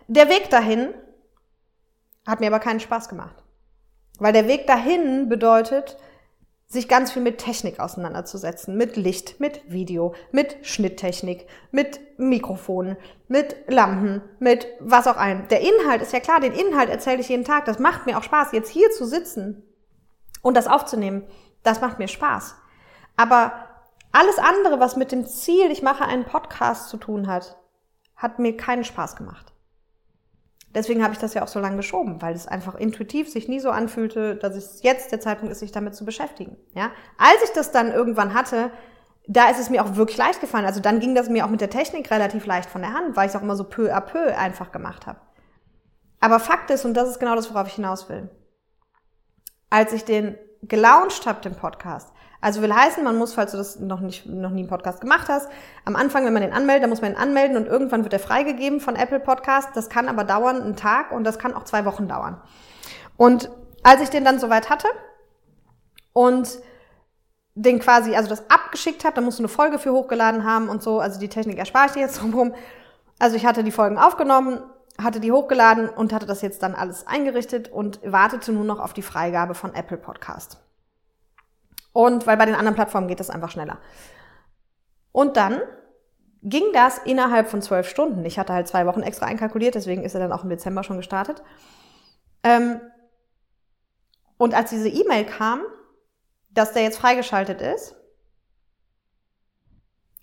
[0.07, 0.93] der Weg dahin
[2.27, 3.35] hat mir aber keinen Spaß gemacht.
[4.19, 5.97] Weil der Weg dahin bedeutet,
[6.75, 13.55] sich ganz viel mit Technik auseinanderzusetzen, mit Licht, mit Video, mit Schnitttechnik, mit Mikrofonen, mit
[13.67, 15.47] Lampen, mit was auch ein.
[15.47, 17.65] Der Inhalt ist ja klar, den Inhalt erzähle ich jeden Tag.
[17.65, 19.63] Das macht mir auch Spaß, jetzt hier zu sitzen
[20.43, 21.23] und das aufzunehmen.
[21.63, 22.55] Das macht mir Spaß.
[23.17, 23.53] Aber
[24.11, 27.57] alles andere, was mit dem Ziel, ich mache einen Podcast zu tun hat,
[28.15, 29.54] hat mir keinen Spaß gemacht.
[30.75, 33.61] Deswegen habe ich das ja auch so lange geschoben, weil es einfach intuitiv sich nie
[33.61, 36.57] so anfühlte, dass es jetzt der Zeitpunkt ist, sich damit zu beschäftigen.
[36.75, 36.91] Ja?
[37.17, 38.71] Als ich das dann irgendwann hatte,
[39.27, 40.65] da ist es mir auch wirklich leicht gefallen.
[40.65, 43.25] Also dann ging das mir auch mit der Technik relativ leicht von der Hand, weil
[43.25, 45.19] ich es auch immer so peu à peu einfach gemacht habe.
[46.19, 48.29] Aber Fakt ist, und das ist genau das, worauf ich hinaus will,
[49.69, 53.79] als ich den gelauncht habe, den Podcast, also will heißen, man muss, falls du das
[53.79, 55.49] noch nicht, noch nie einen Podcast gemacht hast,
[55.83, 58.19] am Anfang, wenn man den anmeldet, dann muss man ihn anmelden und irgendwann wird er
[58.19, 59.69] freigegeben von Apple Podcast.
[59.73, 62.41] Das kann aber dauern einen Tag und das kann auch zwei Wochen dauern.
[63.17, 63.49] Und
[63.83, 64.87] als ich den dann soweit hatte
[66.13, 66.59] und
[67.55, 70.83] den quasi, also das abgeschickt habe, da musst du eine Folge für hochgeladen haben und
[70.83, 72.53] so, also die Technik erspare ich dir jetzt drum
[73.17, 74.61] Also ich hatte die Folgen aufgenommen,
[75.01, 78.93] hatte die hochgeladen und hatte das jetzt dann alles eingerichtet und wartete nur noch auf
[78.93, 80.64] die Freigabe von Apple Podcast.
[81.95, 83.77] Und weil bei den anderen Plattformen geht das einfach schneller.
[85.13, 85.61] Und dann
[86.43, 88.25] ging das innerhalb von zwölf Stunden.
[88.25, 90.97] Ich hatte halt zwei Wochen extra einkalkuliert, deswegen ist er dann auch im Dezember schon
[90.97, 91.41] gestartet.
[92.43, 92.81] Ähm,
[94.35, 95.61] und als diese E-Mail kam,
[96.49, 97.95] dass der jetzt freigeschaltet ist,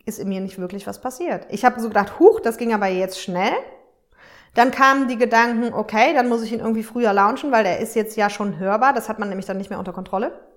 [0.04, 1.46] ist in mir nicht wirklich was passiert.
[1.48, 3.54] Ich habe so gedacht, huch, das ging aber jetzt schnell.
[4.52, 7.96] Dann kamen die Gedanken, okay, dann muss ich ihn irgendwie früher launchen, weil der ist
[7.96, 8.92] jetzt ja schon hörbar.
[8.92, 10.51] Das hat man nämlich dann nicht mehr unter Kontrolle.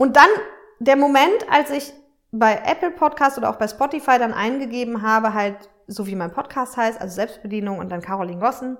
[0.00, 0.30] Und dann
[0.78, 1.92] der Moment, als ich
[2.32, 6.78] bei Apple Podcast oder auch bei Spotify dann eingegeben habe, halt so wie mein Podcast
[6.78, 8.78] heißt, also Selbstbedienung und dann Caroline Gossen.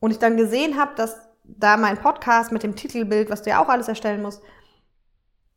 [0.00, 3.62] Und ich dann gesehen habe, dass da mein Podcast mit dem Titelbild, was du ja
[3.62, 4.42] auch alles erstellen musst,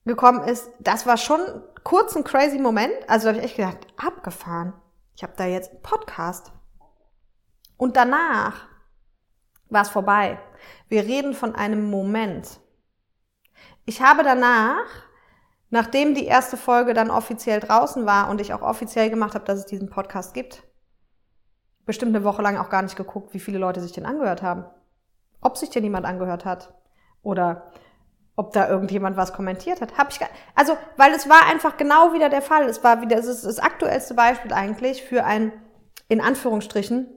[0.06, 1.41] gekommen ist, das war schon
[1.84, 2.93] kurz ein crazy Moment.
[3.08, 4.74] Also da habe ich echt gedacht, abgefahren.
[5.15, 6.52] Ich habe da jetzt einen Podcast.
[7.78, 8.67] Und danach
[9.69, 10.38] war es vorbei.
[10.88, 12.60] Wir reden von einem Moment.
[13.86, 14.86] Ich habe danach
[15.72, 19.60] Nachdem die erste Folge dann offiziell draußen war und ich auch offiziell gemacht habe, dass
[19.60, 20.63] es diesen Podcast gibt,
[21.86, 24.65] bestimmt eine Woche lang auch gar nicht geguckt, wie viele Leute sich den angehört haben.
[25.39, 26.74] Ob sich den jemand angehört hat.
[27.24, 27.72] Oder
[28.36, 29.98] ob da irgendjemand was kommentiert hat.
[29.98, 32.65] Hab ich gar, also, weil es war einfach genau wieder der Fall.
[32.65, 35.54] Es war wieder, es ist das aktuellste Beispiel eigentlich für ein,
[36.10, 37.08] in Anführungsstrichen,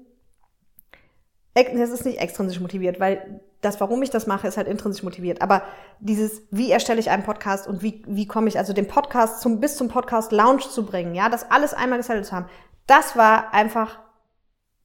[1.55, 5.43] es ist nicht extrinsisch motiviert, weil das, warum ich das mache, ist halt intrinsisch motiviert.
[5.43, 5.63] Aber
[6.01, 9.61] dieses, wie erstelle ich einen Podcast und wie, wie komme ich, also den Podcast zum,
[9.61, 12.49] bis zum Podcast Launch zu bringen, ja, das alles einmal gesettelt zu haben,
[12.87, 13.99] das war einfach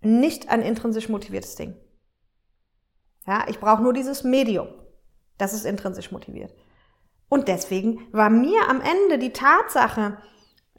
[0.02, 1.76] nicht ein intrinsisch motiviertes Ding.
[3.28, 4.70] Ja, ich brauche nur dieses Medium.
[5.38, 6.54] Das ist intrinsisch motiviert.
[7.30, 10.18] Und deswegen war mir am Ende die Tatsache,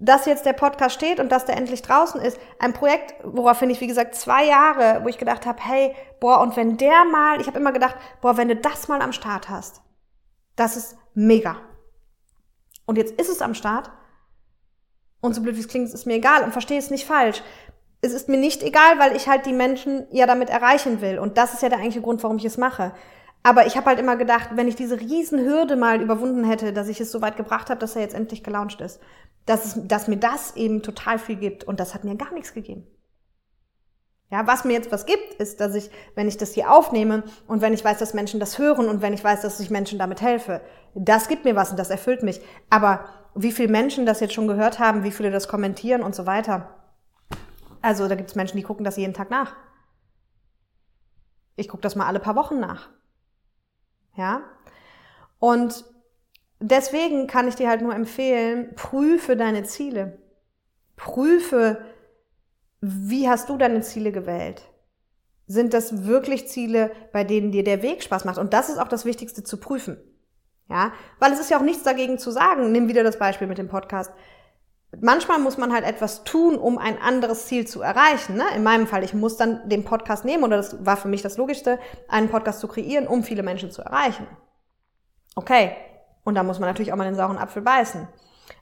[0.00, 3.80] dass jetzt der Podcast steht und dass der endlich draußen ist, ein Projekt, woraufhin ich,
[3.80, 7.46] wie gesagt, zwei Jahre, wo ich gedacht habe, hey, boah, und wenn der mal, ich
[7.46, 9.82] habe immer gedacht, boah, wenn du das mal am Start hast,
[10.56, 11.56] das ist mega.
[12.86, 13.90] Und jetzt ist es am Start.
[15.20, 17.42] Und so blöd wie es klingt, ist mir egal und verstehe es nicht falsch
[18.02, 21.18] es ist mir nicht egal, weil ich halt die Menschen ja damit erreichen will.
[21.18, 22.92] Und das ist ja der eigentliche Grund, warum ich es mache.
[23.42, 27.00] Aber ich habe halt immer gedacht, wenn ich diese Riesenhürde mal überwunden hätte, dass ich
[27.00, 29.00] es so weit gebracht habe, dass er jetzt endlich gelauncht ist,
[29.46, 31.64] dass, es, dass mir das eben total viel gibt.
[31.64, 32.86] Und das hat mir gar nichts gegeben.
[34.30, 37.62] Ja, was mir jetzt was gibt, ist, dass ich, wenn ich das hier aufnehme und
[37.62, 40.20] wenn ich weiß, dass Menschen das hören und wenn ich weiß, dass ich Menschen damit
[40.20, 40.60] helfe,
[40.94, 42.40] das gibt mir was und das erfüllt mich.
[42.70, 46.26] Aber wie viele Menschen das jetzt schon gehört haben, wie viele das kommentieren und so
[46.26, 46.76] weiter,
[47.82, 49.56] also da gibt es Menschen, die gucken das jeden Tag nach.
[51.56, 52.88] Ich gucke das mal alle paar Wochen nach.
[54.16, 54.42] Ja?
[55.38, 55.84] Und
[56.60, 60.18] deswegen kann ich dir halt nur empfehlen, prüfe deine Ziele.
[60.96, 61.84] Prüfe,
[62.80, 64.62] wie hast du deine Ziele gewählt?
[65.46, 68.38] Sind das wirklich Ziele, bei denen dir der Weg Spaß macht?
[68.38, 69.96] Und das ist auch das Wichtigste zu prüfen.
[70.68, 72.70] Ja, weil es ist ja auch nichts dagegen zu sagen.
[72.70, 74.12] Nimm wieder das Beispiel mit dem Podcast
[74.98, 78.36] manchmal muss man halt etwas tun, um ein anderes Ziel zu erreichen.
[78.36, 78.44] Ne?
[78.54, 81.36] In meinem Fall, ich muss dann den Podcast nehmen, oder das war für mich das
[81.36, 84.26] Logischste, einen Podcast zu kreieren, um viele Menschen zu erreichen.
[85.36, 85.76] Okay,
[86.24, 88.08] und da muss man natürlich auch mal den sauren Apfel beißen.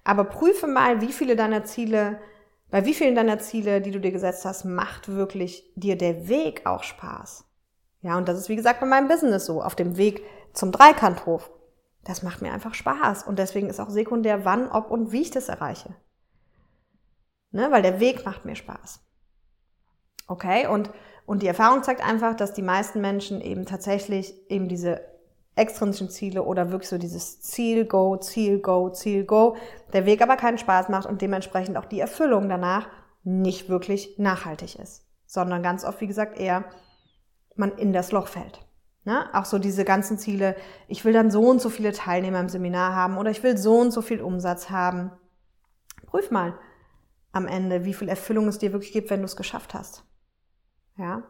[0.04, 2.18] Aber prüfe mal, wie viele deiner Ziele,
[2.70, 6.66] bei wie vielen deiner Ziele, die du dir gesetzt hast, macht wirklich dir der Weg
[6.66, 7.44] auch Spaß.
[8.00, 11.50] Ja, und das ist wie gesagt bei meinem Business so, auf dem Weg zum Dreikanthof.
[12.04, 15.30] Das macht mir einfach Spaß und deswegen ist auch sekundär, wann, ob und wie ich
[15.30, 15.94] das erreiche.
[17.50, 17.70] Ne?
[17.70, 19.00] Weil der Weg macht mir Spaß.
[20.26, 20.90] Okay, und,
[21.26, 25.00] und die Erfahrung zeigt einfach, dass die meisten Menschen eben tatsächlich eben diese
[25.58, 29.56] extrinsischen Ziele oder wirklich so dieses Ziel, Go, Ziel, Go, Ziel, Go,
[29.92, 32.88] der Weg aber keinen Spaß macht und dementsprechend auch die Erfüllung danach
[33.24, 36.64] nicht wirklich nachhaltig ist, sondern ganz oft, wie gesagt, eher
[37.56, 38.64] man in das Loch fällt.
[39.04, 39.26] Ne?
[39.34, 42.94] Auch so diese ganzen Ziele, ich will dann so und so viele Teilnehmer im Seminar
[42.94, 45.10] haben oder ich will so und so viel Umsatz haben.
[46.06, 46.58] Prüf mal,
[47.32, 50.04] am Ende, wie viel Erfüllung es dir wirklich gibt, wenn du es geschafft hast.
[50.96, 51.22] Ja.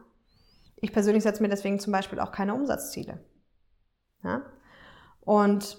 [0.77, 3.25] Ich persönlich setze mir deswegen zum Beispiel auch keine Umsatzziele.
[4.23, 4.43] Ja.
[5.21, 5.79] Und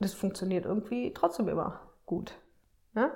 [0.00, 2.32] das funktioniert irgendwie trotzdem immer gut.
[2.94, 3.10] Ja?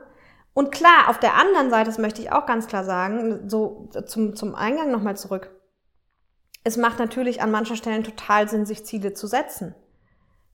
[0.55, 4.37] Und klar, auf der anderen Seite, das möchte ich auch ganz klar sagen, so zum,
[4.37, 5.51] zum Eingang nochmal zurück.
[6.64, 9.75] Es macht natürlich an manchen Stellen total Sinn, sich Ziele zu setzen.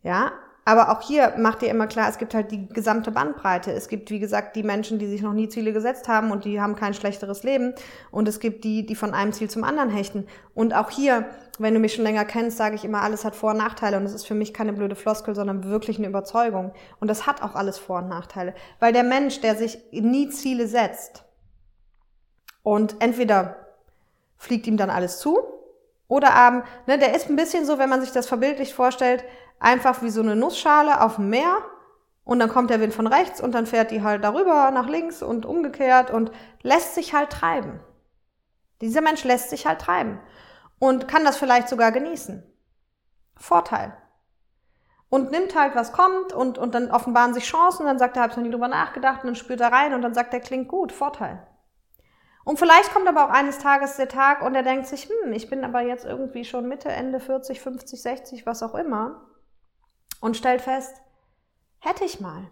[0.02, 0.32] Ja,
[0.64, 3.72] aber auch hier macht ihr immer klar, es gibt halt die gesamte Bandbreite.
[3.72, 6.60] Es gibt, wie gesagt, die Menschen, die sich noch nie Ziele gesetzt haben und die
[6.60, 7.74] haben kein schlechteres Leben.
[8.10, 10.26] Und es gibt die, die von einem Ziel zum anderen hechten.
[10.54, 11.24] Und auch hier,
[11.58, 13.96] wenn du mich schon länger kennst, sage ich immer, alles hat Vor- und Nachteile.
[13.96, 16.72] Und es ist für mich keine blöde Floskel, sondern wirklich eine Überzeugung.
[17.00, 18.54] Und das hat auch alles Vor- und Nachteile.
[18.78, 21.24] Weil der Mensch, der sich nie Ziele setzt
[22.62, 23.56] und entweder
[24.36, 25.38] fliegt ihm dann alles zu
[26.06, 29.24] oder abend, ne, der ist ein bisschen so, wenn man sich das verbildlich vorstellt,
[29.58, 31.58] einfach wie so eine Nussschale auf dem Meer
[32.24, 35.22] und dann kommt der Wind von rechts und dann fährt die halt darüber nach links
[35.22, 36.30] und umgekehrt und
[36.62, 37.80] lässt sich halt treiben.
[38.80, 40.20] Dieser Mensch lässt sich halt treiben
[40.78, 42.42] und kann das vielleicht sogar genießen.
[43.36, 43.96] Vorteil.
[45.10, 48.36] Und nimmt halt, was kommt und, und dann offenbaren sich Chancen, dann sagt er, hab's
[48.36, 50.92] noch nie drüber nachgedacht und dann spürt er rein und dann sagt er, klingt gut,
[50.92, 51.46] Vorteil.
[52.44, 55.48] Und vielleicht kommt aber auch eines Tages der Tag und er denkt sich, hm, ich
[55.48, 59.26] bin aber jetzt irgendwie schon Mitte, Ende 40, 50, 60, was auch immer
[60.20, 60.96] und stellt fest,
[61.78, 62.50] hätte ich mal.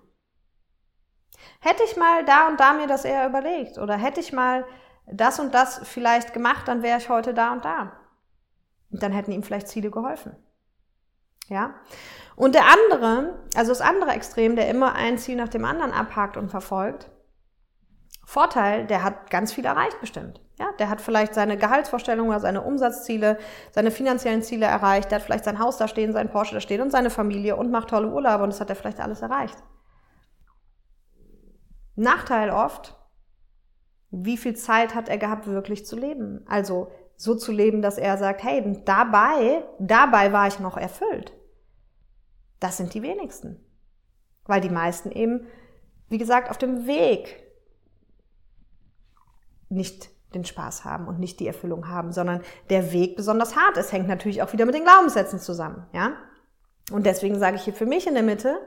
[1.61, 4.65] Hätte ich mal da und da mir das eher überlegt oder hätte ich mal
[5.07, 7.93] das und das vielleicht gemacht, dann wäre ich heute da und da.
[8.99, 10.37] Dann hätten ihm vielleicht Ziele geholfen.
[11.49, 11.75] Ja?
[12.35, 16.37] Und der andere, also das andere Extrem, der immer ein Ziel nach dem anderen abhakt
[16.37, 17.11] und verfolgt,
[18.29, 20.41] Vorteil, der hat ganz viel erreicht bestimmt.
[20.59, 23.39] Ja, der hat vielleicht seine Gehaltsvorstellungen oder seine Umsatzziele,
[23.71, 25.11] seine finanziellen Ziele erreicht.
[25.11, 27.71] Der hat vielleicht sein Haus da stehen, sein Porsche da stehen und seine Familie und
[27.71, 29.57] macht tolle Urlaube und das hat er vielleicht alles erreicht.
[31.95, 32.97] Nachteil oft,
[34.11, 36.45] wie viel Zeit hat er gehabt, wirklich zu leben?
[36.49, 41.33] Also so zu leben, dass er sagt, hey, dabei, dabei war ich noch erfüllt.
[42.61, 43.65] Das sind die wenigsten.
[44.45, 45.47] Weil die meisten eben,
[46.09, 47.43] wie gesagt, auf dem Weg
[49.69, 53.93] nicht den Spaß haben und nicht die Erfüllung haben, sondern der Weg besonders hart ist.
[53.93, 56.13] Hängt natürlich auch wieder mit den Glaubenssätzen zusammen, ja?
[56.93, 58.61] Und deswegen sage ich hier für mich in der Mitte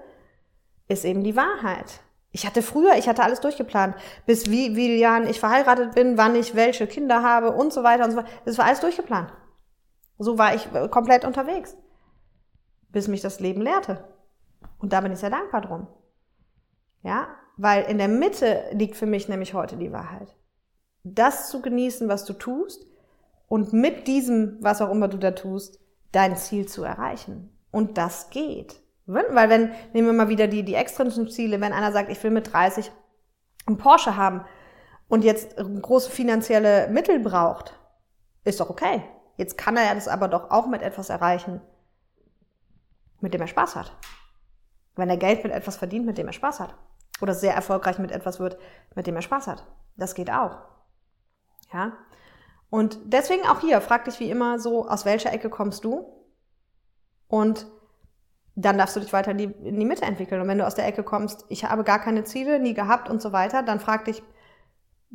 [0.90, 2.02] ist eben die Wahrheit.
[2.32, 6.36] Ich hatte früher, ich hatte alles durchgeplant, bis wie, wie Jahren ich verheiratet bin, wann
[6.36, 8.30] ich welche Kinder habe und so weiter und so weiter.
[8.46, 9.34] Das war alles durchgeplant.
[10.20, 11.76] So war ich komplett unterwegs,
[12.90, 14.04] bis mich das Leben lehrte.
[14.78, 15.88] Und da bin ich sehr dankbar drum.
[17.02, 20.36] Ja, weil in der Mitte liegt für mich nämlich heute die Wahrheit
[21.04, 22.86] das zu genießen, was du tust
[23.48, 25.80] und mit diesem, was auch immer du da tust,
[26.12, 27.58] dein Ziel zu erreichen.
[27.72, 28.82] Und das geht.
[29.12, 32.30] Weil wenn, nehmen wir mal wieder die, die extrinsischen Ziele, wenn einer sagt, ich will
[32.30, 32.92] mit 30
[33.66, 34.46] einen Porsche haben
[35.08, 37.74] und jetzt große finanzielle Mittel braucht,
[38.44, 39.04] ist doch okay.
[39.36, 41.60] Jetzt kann er das aber doch auch mit etwas erreichen,
[43.20, 43.98] mit dem er Spaß hat.
[44.96, 46.76] Wenn er Geld mit etwas verdient, mit dem er Spaß hat.
[47.20, 48.60] Oder sehr erfolgreich mit etwas wird,
[48.96, 49.66] mit dem er Spaß hat.
[49.98, 50.60] Das geht auch.
[51.74, 51.94] Ja?
[52.70, 56.06] Und deswegen auch hier, frag dich wie immer so, aus welcher Ecke kommst du?
[57.28, 57.66] Und
[58.62, 60.42] dann darfst du dich weiter in die, Mitte entwickeln.
[60.42, 63.22] Und wenn du aus der Ecke kommst, ich habe gar keine Ziele, nie gehabt und
[63.22, 64.24] so weiter, dann frag dich,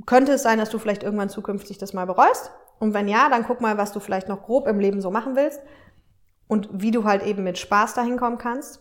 [0.07, 2.51] könnte es sein, dass du vielleicht irgendwann zukünftig das mal bereust?
[2.79, 5.37] Und wenn ja, dann guck mal, was du vielleicht noch grob im Leben so machen
[5.37, 5.61] willst
[6.49, 8.81] und wie du halt eben mit Spaß dahin kommen kannst.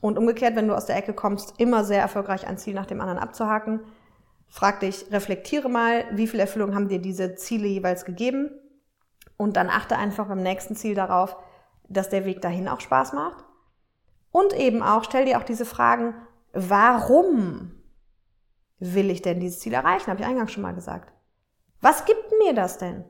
[0.00, 3.00] Und umgekehrt, wenn du aus der Ecke kommst, immer sehr erfolgreich ein Ziel nach dem
[3.00, 3.80] anderen abzuhaken,
[4.48, 8.50] Frag dich, reflektiere mal, wie viel Erfüllung haben dir diese Ziele jeweils gegeben
[9.36, 11.36] und dann achte einfach beim nächsten Ziel darauf,
[11.88, 13.44] dass der Weg dahin auch Spaß macht.
[14.30, 16.14] Und eben auch, stell dir auch diese Fragen,
[16.52, 17.72] warum
[18.78, 20.08] will ich denn dieses Ziel erreichen?
[20.08, 21.12] Habe ich eingangs schon mal gesagt.
[21.80, 23.04] Was gibt mir das denn?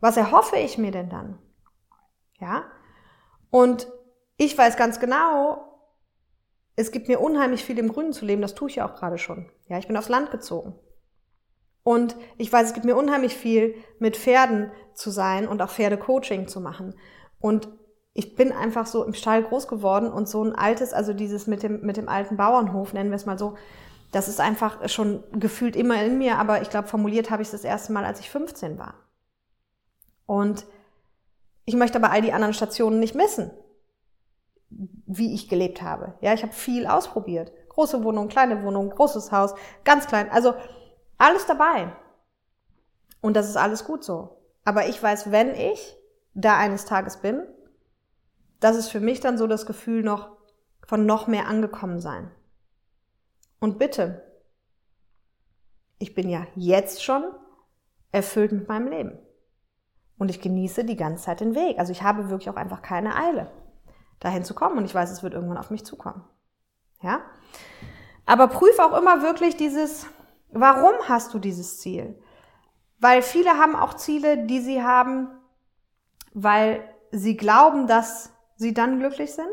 [0.00, 1.38] Was erhoffe ich mir denn dann?
[2.38, 2.64] Ja?
[3.50, 3.86] Und
[4.36, 5.72] ich weiß ganz genau,
[6.74, 9.18] es gibt mir unheimlich viel im Grünen zu leben, das tue ich ja auch gerade
[9.18, 9.50] schon.
[9.68, 10.74] Ja, ich bin aufs Land gezogen.
[11.84, 16.48] Und ich weiß, es gibt mir unheimlich viel, mit Pferden zu sein und auch Pferdecoaching
[16.48, 16.94] zu machen.
[17.40, 17.68] Und
[18.14, 21.62] ich bin einfach so im Stall groß geworden und so ein altes, also dieses mit
[21.62, 23.56] dem, mit dem alten Bauernhof, nennen wir es mal so,
[24.10, 27.52] das ist einfach schon gefühlt immer in mir, aber ich glaube, formuliert habe ich es
[27.52, 28.94] das erste Mal, als ich 15 war.
[30.26, 30.66] Und
[31.64, 33.50] ich möchte aber all die anderen Stationen nicht missen
[35.06, 36.14] wie ich gelebt habe.
[36.20, 37.52] Ja, ich habe viel ausprobiert.
[37.68, 40.30] Große Wohnung, kleine Wohnung, großes Haus, ganz klein.
[40.30, 40.54] Also
[41.18, 41.92] alles dabei.
[43.20, 44.38] Und das ist alles gut so.
[44.64, 45.96] Aber ich weiß, wenn ich
[46.34, 47.42] da eines Tages bin,
[48.62, 50.36] das ist für mich dann so das Gefühl noch
[50.86, 52.30] von noch mehr angekommen sein.
[53.60, 54.22] Und bitte,
[55.98, 57.24] ich bin ja jetzt schon
[58.12, 59.18] erfüllt mit meinem Leben.
[60.18, 61.78] Und ich genieße die ganze Zeit den Weg.
[61.78, 63.50] Also ich habe wirklich auch einfach keine Eile
[64.20, 66.24] dahin zu kommen und ich weiß, es wird irgendwann auf mich zukommen.
[67.00, 67.20] Ja?
[68.26, 70.06] Aber prüf auch immer wirklich dieses,
[70.50, 72.22] warum hast du dieses Ziel?
[73.00, 75.28] Weil viele haben auch Ziele, die sie haben,
[76.32, 79.46] weil sie glauben, dass sie dann glücklich sind.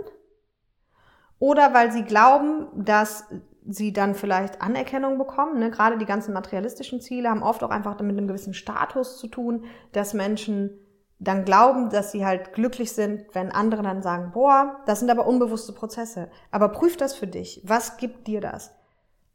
[1.39, 3.25] Oder weil sie glauben, dass
[3.67, 5.59] sie dann vielleicht Anerkennung bekommen.
[5.59, 5.71] Ne?
[5.71, 9.65] Gerade die ganzen materialistischen Ziele haben oft auch einfach mit einem gewissen Status zu tun,
[9.91, 10.71] dass Menschen
[11.19, 15.27] dann glauben, dass sie halt glücklich sind, wenn andere dann sagen, boah, das sind aber
[15.27, 16.29] unbewusste Prozesse.
[16.49, 17.61] Aber prüf das für dich.
[17.65, 18.73] Was gibt dir das?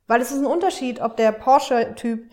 [0.06, 2.30] Weil es ist ein Unterschied, ob der Porsche-Typ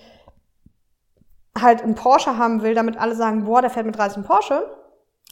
[1.59, 4.80] halt einen Porsche haben will, damit alle sagen, boah, der fährt mit 30 einen Porsche.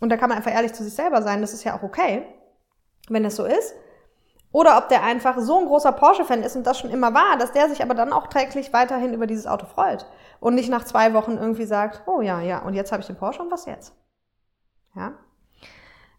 [0.02, 1.42] Und da kann man einfach ehrlich zu sich selber sein.
[1.42, 2.26] Das ist ja auch okay,
[3.10, 3.74] wenn das so ist.
[4.52, 7.52] Oder ob der einfach so ein großer Porsche-Fan ist und das schon immer war, dass
[7.52, 10.08] der sich aber dann auch täglich weiterhin über dieses Auto freut.
[10.40, 13.18] Und nicht nach zwei Wochen irgendwie sagt, oh ja, ja, und jetzt habe ich den
[13.18, 13.94] Porsche und was jetzt?
[14.96, 15.14] Ja.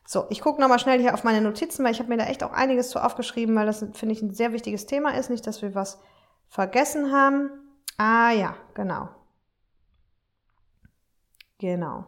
[0.06, 2.44] So, ich gucke nochmal schnell hier auf meine Notizen, weil ich habe mir da echt
[2.44, 5.30] auch einiges zu aufgeschrieben, weil das, finde ich, ein sehr wichtiges Thema ist.
[5.30, 6.00] Nicht, dass wir was
[6.48, 7.50] vergessen haben.
[7.96, 9.08] Ah ja, genau.
[11.58, 12.06] Genau.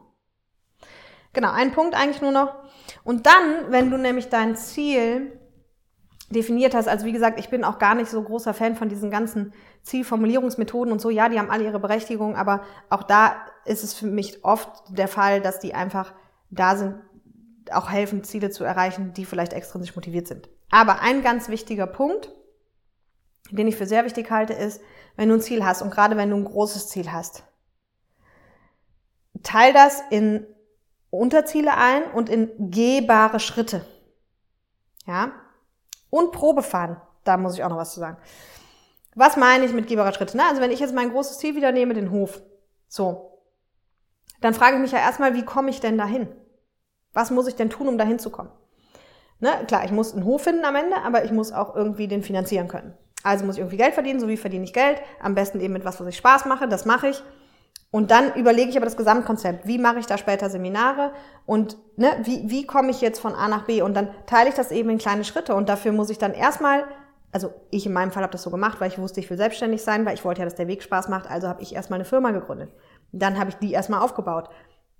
[1.32, 2.54] Genau, ein Punkt eigentlich nur noch.
[3.04, 5.38] Und dann, wenn du nämlich dein Ziel
[6.30, 9.10] definiert hast, also wie gesagt, ich bin auch gar nicht so großer Fan von diesen
[9.10, 11.10] ganzen Zielformulierungsmethoden und so.
[11.10, 15.08] Ja, die haben alle ihre Berechtigung, aber auch da ist es für mich oft der
[15.08, 16.12] Fall, dass die einfach
[16.50, 16.96] da sind,
[17.70, 20.48] auch helfen, Ziele zu erreichen, die vielleicht extrinsisch motiviert sind.
[20.70, 22.30] Aber ein ganz wichtiger Punkt,
[23.50, 24.80] den ich für sehr wichtig halte, ist,
[25.16, 27.44] wenn du ein Ziel hast und gerade wenn du ein großes Ziel hast,
[29.42, 30.46] teil das in
[31.12, 33.84] Unterziele ein und in gehbare Schritte.
[35.06, 35.32] Ja?
[36.10, 37.00] Und Probe fahren.
[37.24, 38.16] Da muss ich auch noch was zu sagen.
[39.14, 40.36] Was meine ich mit gehbarer Schritte?
[40.36, 42.40] Na, also wenn ich jetzt mein großes Ziel wieder nehme, den Hof,
[42.88, 43.38] so,
[44.40, 46.28] dann frage ich mich ja erstmal, wie komme ich denn dahin?
[47.12, 48.50] Was muss ich denn tun, um dahin zu kommen?
[49.38, 52.22] Ne, klar, ich muss einen Hof finden am Ende, aber ich muss auch irgendwie den
[52.22, 52.96] finanzieren können.
[53.22, 55.02] Also muss ich irgendwie Geld verdienen, so wie verdiene ich Geld.
[55.20, 57.22] Am besten eben mit was, was ich Spaß mache, das mache ich.
[57.92, 59.66] Und dann überlege ich aber das Gesamtkonzept.
[59.66, 61.12] Wie mache ich da später Seminare?
[61.44, 63.82] Und ne, wie, wie komme ich jetzt von A nach B?
[63.82, 65.54] Und dann teile ich das eben in kleine Schritte.
[65.54, 66.84] Und dafür muss ich dann erstmal,
[67.32, 69.82] also ich in meinem Fall habe das so gemacht, weil ich wusste, ich will selbstständig
[69.82, 71.30] sein, weil ich wollte ja, dass der Weg Spaß macht.
[71.30, 72.70] Also habe ich erstmal eine Firma gegründet.
[73.12, 74.48] Dann habe ich die erstmal aufgebaut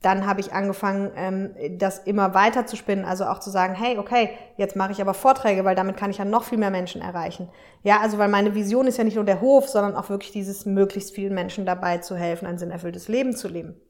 [0.03, 3.99] dann habe ich angefangen, ähm, das immer weiter zu spinnen, also auch zu sagen, hey,
[3.99, 7.01] okay, jetzt mache ich aber Vorträge, weil damit kann ich ja noch viel mehr Menschen
[7.01, 7.49] erreichen.
[7.83, 10.67] Ja, also weil meine Vision ist ja nicht nur der Hof, sondern auch wirklich dieses
[10.67, 13.81] möglichst vielen Menschen dabei zu helfen, ein sinnerfülltes Leben zu leben.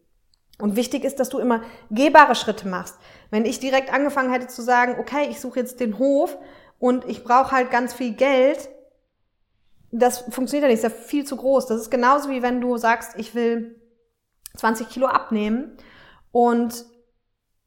[0.58, 2.96] Und wichtig ist, dass du immer gehbare Schritte machst.
[3.30, 6.36] Wenn ich direkt angefangen hätte zu sagen, okay, ich suche jetzt den Hof
[6.78, 8.68] und ich brauche halt ganz viel Geld,
[9.90, 11.66] das funktioniert ja nicht, ist ja viel zu groß.
[11.66, 13.80] Das ist genauso wie wenn du sagst, ich will
[14.56, 15.76] 20 Kilo abnehmen
[16.32, 16.84] und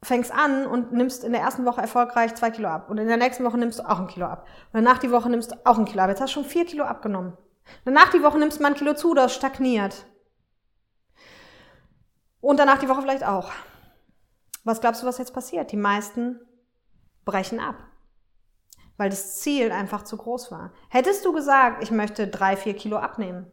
[0.03, 2.89] fängst an und nimmst in der ersten Woche erfolgreich zwei Kilo ab.
[2.89, 4.45] Und in der nächsten Woche nimmst du auch ein Kilo ab.
[4.71, 6.09] Und danach die Woche nimmst du auch ein Kilo ab.
[6.09, 7.37] Jetzt hast du schon vier Kilo abgenommen.
[7.85, 10.05] Danach die Woche nimmst du mal ein Kilo zu, das stagniert.
[12.41, 13.51] Und danach die Woche vielleicht auch.
[14.63, 15.71] Was glaubst du, was jetzt passiert?
[15.71, 16.39] Die meisten
[17.23, 17.75] brechen ab.
[18.97, 20.71] Weil das Ziel einfach zu groß war.
[20.89, 23.51] Hättest du gesagt, ich möchte drei, vier Kilo abnehmen,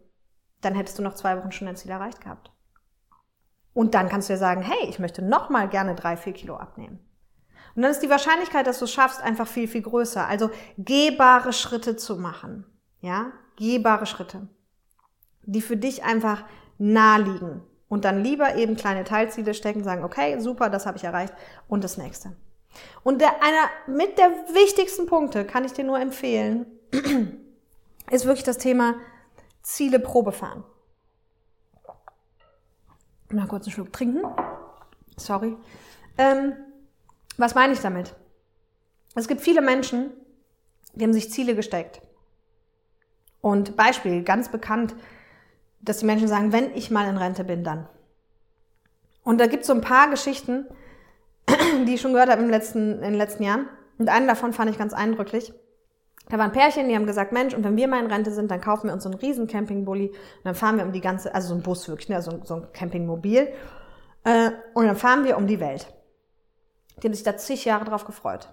[0.60, 2.52] dann hättest du noch zwei Wochen schon dein Ziel erreicht gehabt.
[3.74, 6.56] Und dann kannst du ja sagen, hey, ich möchte noch mal gerne drei, vier Kilo
[6.56, 7.00] abnehmen.
[7.74, 10.26] Und dann ist die Wahrscheinlichkeit, dass du es schaffst, einfach viel, viel größer.
[10.26, 12.66] Also gehbare Schritte zu machen.
[13.00, 14.48] Ja, gehbare Schritte,
[15.42, 16.44] die für dich einfach
[16.78, 17.62] nah liegen.
[17.88, 21.34] Und dann lieber eben kleine Teilziele stecken, sagen, okay, super, das habe ich erreicht.
[21.68, 22.36] Und das nächste.
[23.02, 26.66] Und der, einer mit der wichtigsten Punkte, kann ich dir nur empfehlen,
[28.10, 28.94] ist wirklich das Thema
[29.62, 30.64] Ziele Probe fahren.
[33.32, 34.22] Mal kurz einen Schluck trinken.
[35.16, 35.56] Sorry.
[36.18, 36.54] Ähm,
[37.36, 38.14] was meine ich damit?
[39.14, 40.10] Es gibt viele Menschen,
[40.94, 42.02] die haben sich Ziele gesteckt.
[43.40, 44.94] Und Beispiel, ganz bekannt,
[45.80, 47.88] dass die Menschen sagen, wenn ich mal in Rente bin, dann.
[49.24, 50.66] Und da gibt es so ein paar Geschichten,
[51.86, 53.68] die ich schon gehört habe im letzten, in den letzten Jahren.
[53.98, 55.52] Und eine davon fand ich ganz eindrücklich.
[56.28, 58.60] Da waren Pärchen, die haben gesagt, Mensch, und wenn wir mal in Rente sind, dann
[58.60, 61.48] kaufen wir uns so einen riesen Campingbully und dann fahren wir um die ganze, also
[61.48, 63.48] so ein Bus wirklich, ne, so, so ein Campingmobil.
[64.24, 65.92] Äh, und dann fahren wir um die Welt.
[67.02, 68.48] Die haben sich da zig Jahre drauf gefreut.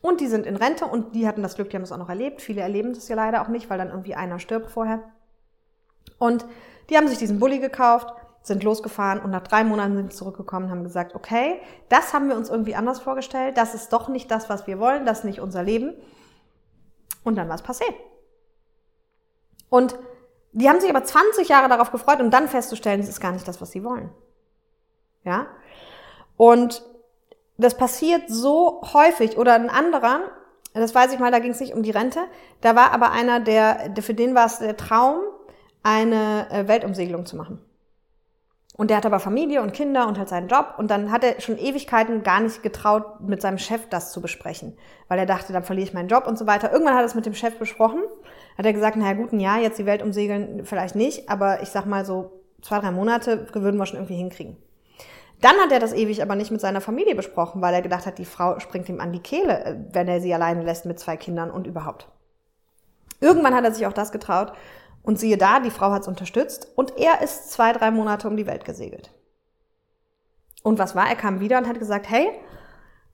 [0.00, 2.08] Und die sind in Rente und die hatten das Glück, die haben es auch noch
[2.08, 2.42] erlebt.
[2.42, 5.02] Viele erleben das ja leider auch nicht, weil dann irgendwie einer stirbt vorher.
[6.18, 6.44] Und
[6.90, 8.08] die haben sich diesen Bulli gekauft,
[8.42, 12.28] sind losgefahren und nach drei Monaten sind sie zurückgekommen und haben gesagt, okay, das haben
[12.28, 15.24] wir uns irgendwie anders vorgestellt, das ist doch nicht das, was wir wollen, das ist
[15.24, 15.94] nicht unser Leben.
[17.24, 17.84] Und dann war es passé.
[19.68, 19.96] Und
[20.52, 23.48] die haben sich aber 20 Jahre darauf gefreut, um dann festzustellen, es ist gar nicht
[23.48, 24.10] das, was sie wollen.
[25.24, 25.46] Ja?
[26.36, 26.82] Und
[27.56, 29.38] das passiert so häufig.
[29.38, 30.20] Oder ein anderer,
[30.74, 32.20] das weiß ich mal, da ging es nicht um die Rente,
[32.60, 35.22] da war aber einer, der, für den war es der Traum,
[35.82, 37.64] eine äh, Weltumsegelung zu machen.
[38.74, 40.74] Und der hat aber Familie und Kinder und halt seinen Job.
[40.78, 44.76] Und dann hat er schon Ewigkeiten gar nicht getraut, mit seinem Chef das zu besprechen.
[45.08, 46.72] Weil er dachte, dann verliere ich meinen Job und so weiter.
[46.72, 48.00] Irgendwann hat er es mit dem Chef besprochen.
[48.56, 51.28] Hat er gesagt, naja, gut, ein Jahr, jetzt die Welt umsegeln vielleicht nicht.
[51.28, 52.32] Aber ich sag mal so,
[52.62, 54.56] zwei, drei Monate würden wir schon irgendwie hinkriegen.
[55.42, 58.18] Dann hat er das ewig aber nicht mit seiner Familie besprochen, weil er gedacht hat,
[58.18, 61.16] die Frau springt ihm an die Kehle, äh, wenn er sie alleine lässt mit zwei
[61.16, 62.08] Kindern und überhaupt.
[63.20, 64.52] Irgendwann hat er sich auch das getraut
[65.02, 68.36] und siehe da, die Frau hat es unterstützt und er ist zwei, drei Monate um
[68.36, 69.10] die Welt gesegelt.
[70.62, 71.08] Und was war?
[71.08, 72.30] Er kam wieder und hat gesagt, hey,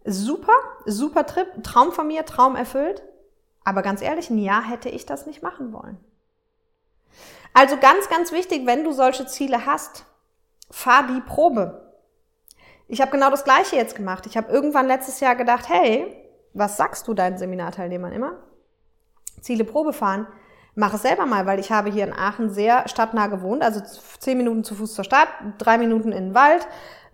[0.05, 0.53] super,
[0.85, 3.03] super Trip, Traum von mir, Traum erfüllt.
[3.65, 5.99] Aber ganz ehrlich, ein Jahr hätte ich das nicht machen wollen.
[7.55, 10.05] Also ganz, ganz wichtig, wenn du solche Ziele hast,
[10.71, 11.93] fahr die Probe.
[12.87, 14.27] Ich habe genau das Gleiche jetzt gemacht.
[14.27, 16.15] Ich habe irgendwann letztes Jahr gedacht, hey,
[16.55, 18.37] was sagst du deinen Seminarteilnehmern immer?
[19.41, 20.27] Ziele Probe fahren
[20.79, 23.83] mache es selber mal, weil ich habe hier in Aachen sehr stadtnah gewohnt, also
[24.21, 26.67] zehn Minuten zu Fuß zur Stadt, drei Minuten in den Wald,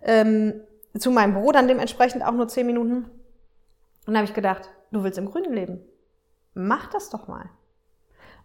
[0.03, 0.61] ähm,
[0.97, 3.09] zu meinem Büro dann dementsprechend auch nur zehn Minuten.
[4.05, 5.81] Und da habe ich gedacht, du willst im Grünen leben.
[6.53, 7.49] Mach das doch mal.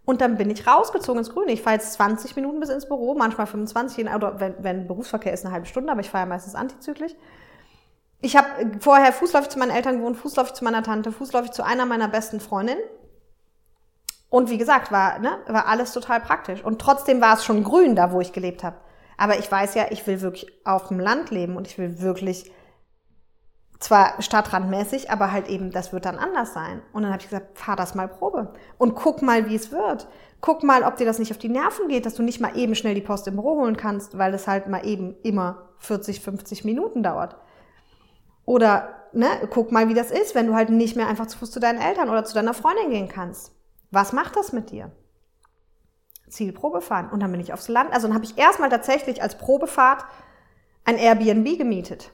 [0.06, 1.52] Und dann bin ich rausgezogen ins Grüne.
[1.52, 5.44] Ich fahre jetzt 20 Minuten bis ins Büro, manchmal 25, oder wenn, wenn Berufsverkehr ist,
[5.44, 7.12] eine halbe Stunde, aber ich fahre ja meistens antizyklisch.
[8.22, 8.48] Ich habe
[8.80, 12.40] vorher fußläufig zu meinen Eltern gewohnt, fußläufig zu meiner Tante, fußläufig zu einer meiner besten
[12.40, 12.80] Freundinnen.
[14.30, 16.64] Und wie gesagt, war, ne, war alles total praktisch.
[16.64, 18.76] Und trotzdem war es schon grün da, wo ich gelebt habe.
[19.18, 22.50] Aber ich weiß ja, ich will wirklich auf dem Land leben und ich will wirklich
[23.80, 26.80] zwar stadtrandmäßig, aber halt eben, das wird dann anders sein.
[26.92, 30.06] Und dann habe ich gesagt, fahr das mal Probe und guck mal, wie es wird.
[30.40, 32.74] Guck mal, ob dir das nicht auf die Nerven geht, dass du nicht mal eben
[32.74, 36.64] schnell die Post im Büro holen kannst, weil es halt mal eben immer 40, 50
[36.64, 37.36] Minuten dauert.
[38.44, 41.50] Oder ne, guck mal, wie das ist, wenn du halt nicht mehr einfach zu Fuß
[41.50, 43.52] zu deinen Eltern oder zu deiner Freundin gehen kannst.
[43.90, 44.92] Was macht das mit dir?
[46.28, 47.10] Zielprobe fahren.
[47.10, 47.92] Und dann bin ich aufs Land.
[47.92, 50.04] Also dann habe ich erstmal tatsächlich als Probefahrt
[50.84, 52.12] ein Airbnb gemietet.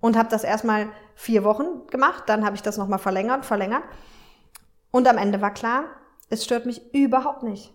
[0.00, 2.24] Und habe das erstmal vier Wochen gemacht.
[2.26, 3.84] Dann habe ich das nochmal verlängert, verlängert.
[4.90, 5.84] Und am Ende war klar,
[6.28, 7.72] es stört mich überhaupt nicht.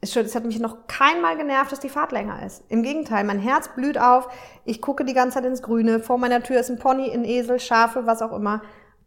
[0.00, 2.62] Es, stört, es hat mich noch keinmal genervt, dass die Fahrt länger ist.
[2.68, 4.28] Im Gegenteil, mein Herz blüht auf.
[4.64, 6.00] Ich gucke die ganze Zeit ins Grüne.
[6.00, 8.62] Vor meiner Tür ist ein Pony, ein Esel, Schafe, was auch immer.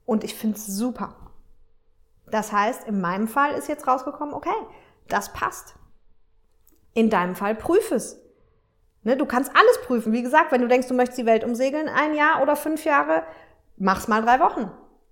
[0.05, 1.15] Und ich finde es super.
[2.29, 4.55] Das heißt, in meinem Fall ist jetzt rausgekommen, okay,
[5.07, 5.75] das passt.
[6.93, 8.21] In deinem Fall prüf es.
[9.03, 10.11] Ne, du kannst alles prüfen.
[10.11, 13.23] Wie gesagt, wenn du denkst, du möchtest die Welt umsegeln, ein Jahr oder fünf Jahre,
[13.77, 14.71] mach's mal drei Wochen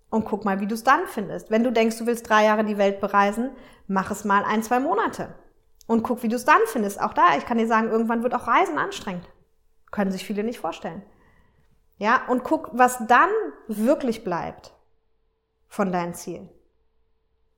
[0.09, 1.49] und guck mal, wie du es dann findest.
[1.49, 3.51] Wenn du denkst, du willst drei Jahre die Welt bereisen,
[3.87, 5.33] mach es mal ein, zwei Monate
[5.87, 6.99] und guck, wie du es dann findest.
[6.99, 9.29] Auch da, ich kann dir sagen, irgendwann wird auch Reisen anstrengend.
[9.91, 11.03] Können sich viele nicht vorstellen.
[11.97, 13.29] Ja, und guck, was dann
[13.67, 14.73] wirklich bleibt
[15.67, 16.49] von deinen Zielen.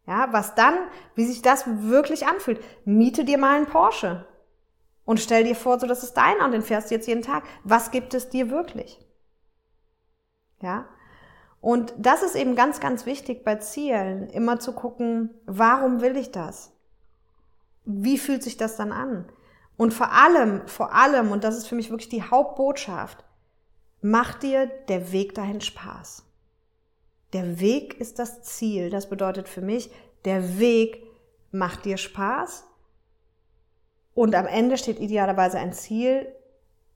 [0.08, 0.76] Ja, was dann,
[1.16, 2.64] wie sich das wirklich anfühlt.
[2.86, 4.26] Miete dir mal einen Porsche
[5.04, 7.44] und stell dir vor, so dass es deiner und den fährst du jetzt jeden Tag.
[7.64, 9.06] Was gibt es dir wirklich?
[10.62, 10.88] Ja?
[11.60, 16.32] Und das ist eben ganz, ganz wichtig bei Zielen, immer zu gucken, warum will ich
[16.32, 16.72] das?
[17.84, 19.26] Wie fühlt sich das dann an?
[19.76, 23.26] Und vor allem, vor allem, und das ist für mich wirklich die Hauptbotschaft,
[24.02, 26.27] mach dir der Weg dahin Spaß.
[27.34, 28.90] Der Weg ist das Ziel.
[28.90, 29.90] Das bedeutet für mich,
[30.26, 31.04] der Weg
[31.52, 32.66] macht dir Spaß.
[34.14, 36.28] Und am Ende steht idealerweise ein Ziel,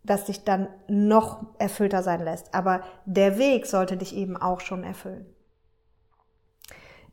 [0.04, 2.54] das dich dann noch erfüllter sein lässt.
[2.54, 5.26] Aber der Weg sollte dich eben auch schon erfüllen.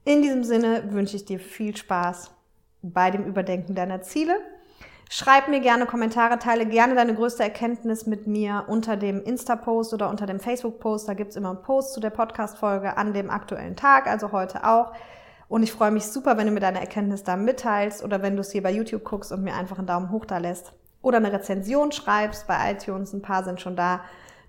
[0.04, 2.30] In diesem Sinne wünsche ich dir viel Spaß
[2.82, 4.38] bei dem Überdenken deiner Ziele.
[5.10, 10.10] Schreib mir gerne Kommentare, teile gerne deine größte Erkenntnis mit mir unter dem Insta-Post oder
[10.10, 11.08] unter dem Facebook-Post.
[11.08, 14.92] Da gibt's immer einen Post zu der Podcast-Folge an dem aktuellen Tag, also heute auch.
[15.48, 18.42] Und ich freue mich super, wenn du mir deine Erkenntnis da mitteilst oder wenn du
[18.42, 20.74] es hier bei YouTube guckst und mir einfach einen Daumen hoch da lässt.
[21.00, 23.14] Oder eine Rezension schreibst bei iTunes.
[23.14, 24.00] Ein paar sind schon da.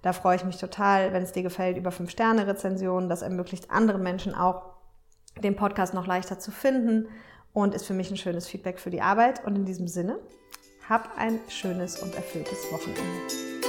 [0.02, 3.08] Da freue ich mich total, wenn es dir gefällt, über 5-Sterne-Rezensionen.
[3.08, 4.64] Das ermöglicht anderen Menschen auch,
[5.42, 7.08] den Podcast noch leichter zu finden
[7.54, 9.46] und ist für mich ein schönes Feedback für die Arbeit.
[9.46, 10.20] Und in diesem Sinne,
[10.90, 13.69] hab ein schönes und erfülltes Wochenende.